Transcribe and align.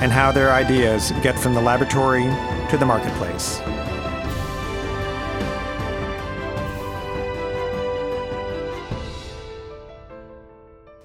and 0.00 0.12
how 0.12 0.32
their 0.32 0.52
ideas 0.52 1.12
get 1.22 1.38
from 1.38 1.54
the 1.54 1.60
laboratory 1.60 2.24
to 2.70 2.76
the 2.78 2.86
marketplace. 2.86 3.60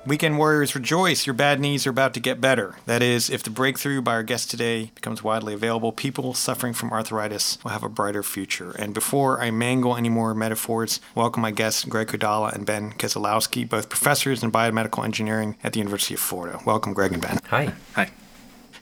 Weekend 0.06 0.38
Warriors 0.38 0.76
rejoice, 0.76 1.26
your 1.26 1.34
bad 1.34 1.62
knees 1.62 1.88
are 1.88 1.90
about 1.90 2.14
to 2.16 2.20
get 2.20 2.42
better. 2.42 2.76
That 2.88 3.02
is, 3.02 3.30
if 3.30 3.42
the 3.42 3.50
breakthrough 3.50 4.02
by 4.02 4.12
our 4.12 4.24
guest 4.24 4.52
today 4.52 4.92
becomes 4.96 5.24
widely 5.24 5.54
available, 5.54 5.94
people 5.94 6.34
suffering 6.34 6.74
from 6.74 6.92
arthritis 6.92 7.58
will 7.64 7.72
have 7.72 7.84
a 7.84 7.90
brighter 7.90 8.22
future. 8.22 8.72
And 8.72 8.94
before 8.94 9.42
I 9.42 9.50
mangle 9.50 9.96
any 9.96 10.10
more 10.10 10.36
metaphors, 10.36 11.00
welcome 11.16 11.42
my 11.42 11.52
guests, 11.52 11.86
Greg 11.86 12.10
Hudalla 12.10 12.54
and 12.54 12.66
Ben 12.66 12.92
Keselowsky, 12.92 13.68
both 13.68 13.88
professors 13.88 14.44
in 14.44 14.52
biomedical 14.52 15.06
engineering 15.06 15.56
at 15.64 15.72
the 15.72 15.80
University 15.80 16.16
of 16.16 16.20
Florida. 16.20 16.60
Welcome, 16.66 16.94
Greg 16.94 17.14
and 17.14 17.22
Ben. 17.22 17.40
Hi. 17.46 17.72
Hi. 17.96 18.12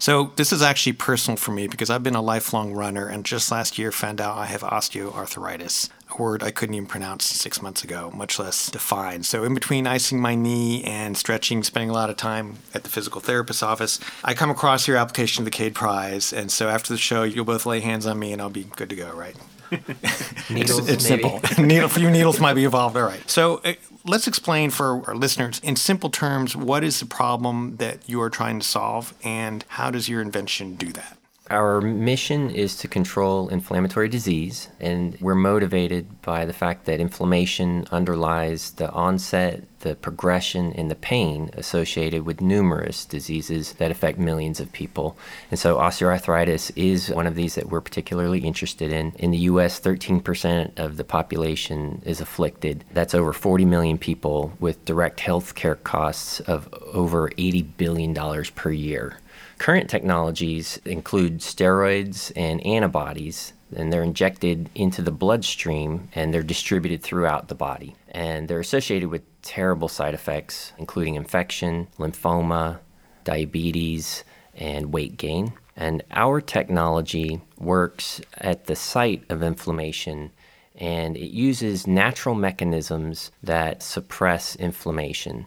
So, 0.01 0.31
this 0.35 0.51
is 0.51 0.63
actually 0.63 0.93
personal 0.93 1.37
for 1.37 1.51
me 1.51 1.67
because 1.67 1.91
I've 1.91 2.01
been 2.01 2.15
a 2.15 2.23
lifelong 2.23 2.73
runner 2.73 3.05
and 3.05 3.23
just 3.23 3.51
last 3.51 3.77
year 3.77 3.91
found 3.91 4.19
out 4.19 4.35
I 4.35 4.47
have 4.47 4.61
osteoarthritis, 4.61 5.89
a 6.09 6.19
word 6.19 6.41
I 6.41 6.49
couldn't 6.49 6.73
even 6.73 6.88
pronounce 6.88 7.25
six 7.25 7.61
months 7.61 7.83
ago, 7.83 8.09
much 8.09 8.39
less 8.39 8.71
define. 8.71 9.21
So, 9.21 9.43
in 9.43 9.53
between 9.53 9.85
icing 9.85 10.19
my 10.19 10.33
knee 10.33 10.83
and 10.85 11.16
stretching, 11.16 11.61
spending 11.61 11.91
a 11.91 11.93
lot 11.93 12.09
of 12.09 12.17
time 12.17 12.55
at 12.73 12.81
the 12.81 12.89
physical 12.89 13.21
therapist's 13.21 13.61
office, 13.61 13.99
I 14.23 14.33
come 14.33 14.49
across 14.49 14.88
your 14.88 14.97
application 14.97 15.43
to 15.43 15.45
the 15.45 15.55
Cade 15.55 15.75
Prize. 15.75 16.33
And 16.33 16.52
so, 16.52 16.67
after 16.67 16.91
the 16.91 16.97
show, 16.97 17.21
you'll 17.21 17.45
both 17.45 17.67
lay 17.67 17.80
hands 17.80 18.08
on 18.08 18.17
me 18.17 18.33
and 18.33 18.41
I'll 18.41 18.49
be 18.49 18.63
good 18.63 18.89
to 18.89 18.95
go, 18.95 19.13
right? 19.13 19.36
Needles, 20.49 20.80
it's, 20.80 20.89
it's 20.89 21.05
simple. 21.05 21.41
Needle, 21.59 21.86
a 21.86 21.89
few 21.89 22.09
needles 22.09 22.39
might 22.39 22.55
be 22.55 22.63
involved. 22.63 22.97
All 22.97 23.03
right. 23.03 23.30
So 23.30 23.61
uh, 23.63 23.73
let's 24.05 24.27
explain 24.27 24.69
for 24.69 25.07
our 25.07 25.16
listeners 25.16 25.59
in 25.63 25.75
simple 25.75 26.09
terms 26.09 26.55
what 26.55 26.83
is 26.83 26.99
the 26.99 27.05
problem 27.05 27.77
that 27.77 28.08
you 28.08 28.21
are 28.21 28.30
trying 28.30 28.59
to 28.59 28.66
solve 28.66 29.13
and 29.23 29.63
how 29.69 29.91
does 29.91 30.09
your 30.09 30.21
invention 30.21 30.75
do 30.75 30.91
that? 30.93 31.17
Our 31.52 31.81
mission 31.81 32.49
is 32.49 32.77
to 32.77 32.88
control 32.88 33.49
inflammatory 33.49 34.07
disease, 34.07 34.69
and 34.80 35.17
we're 35.19 35.35
motivated 35.35 36.21
by 36.21 36.45
the 36.45 36.53
fact 36.53 36.85
that 36.85 37.02
inflammation 37.02 37.85
underlies 37.91 38.71
the 38.71 38.89
onset, 38.91 39.63
the 39.81 39.95
progression, 39.95 40.71
and 40.71 40.89
the 40.89 40.95
pain 40.95 41.49
associated 41.55 42.25
with 42.25 42.39
numerous 42.39 43.03
diseases 43.03 43.73
that 43.73 43.91
affect 43.91 44.17
millions 44.17 44.61
of 44.61 44.71
people. 44.71 45.17
And 45.49 45.59
so, 45.59 45.75
osteoarthritis 45.75 46.71
is 46.77 47.09
one 47.09 47.27
of 47.27 47.35
these 47.35 47.55
that 47.55 47.67
we're 47.67 47.81
particularly 47.81 48.39
interested 48.39 48.93
in. 48.93 49.11
In 49.19 49.31
the 49.31 49.49
US, 49.49 49.77
13% 49.77 50.80
of 50.80 50.95
the 50.95 51.03
population 51.03 52.02
is 52.05 52.21
afflicted. 52.21 52.86
That's 52.93 53.13
over 53.13 53.33
40 53.33 53.65
million 53.65 53.97
people 53.97 54.53
with 54.61 54.86
direct 54.86 55.19
health 55.19 55.53
care 55.55 55.75
costs 55.75 56.39
of 56.39 56.73
over 56.93 57.30
$80 57.31 57.65
billion 57.75 58.15
per 58.55 58.71
year. 58.71 59.17
Current 59.62 59.92
technologies 59.92 60.81
include 60.86 61.38
steroids 61.38 62.31
and 62.36 62.66
antibodies, 62.66 63.54
and 63.76 63.94
they're 63.94 64.02
injected 64.02 64.72
into 64.73 65.04
the 65.04 65.12
bloodstream 65.12 66.09
and 66.16 66.34
they're 66.34 66.42
distributed 66.42 67.04
throughout 67.04 67.48
the 67.48 67.54
body. 67.54 67.95
And 68.09 68.48
they're 68.48 68.59
associated 68.59 69.09
with 69.09 69.22
terrible 69.44 69.88
side 69.88 70.16
effects, 70.16 70.73
including 70.80 71.14
infection, 71.14 71.89
lymphoma, 72.00 72.80
diabetes, 73.23 74.23
and 74.55 74.92
weight 74.92 75.17
gain. 75.17 75.54
And 75.76 76.04
our 76.10 76.42
technology 76.42 77.39
works 77.60 78.20
at 78.39 78.66
the 78.66 78.76
site 78.76 79.26
of 79.30 79.44
inflammation 79.44 80.32
and 80.76 81.16
it 81.16 81.30
uses 81.30 81.86
natural 81.86 82.33
mechanisms 82.33 83.30
that 83.44 83.83
suppress 83.83 84.55
inflammation. 84.55 85.45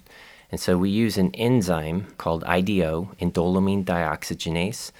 And 0.54 0.60
so 0.60 0.78
we 0.78 0.88
use 0.88 1.18
an 1.18 1.34
enzyme 1.34 2.06
called 2.16 2.44
IDO, 2.44 3.10
indoleamine 3.20 3.84
dioxygenase. 3.84 4.92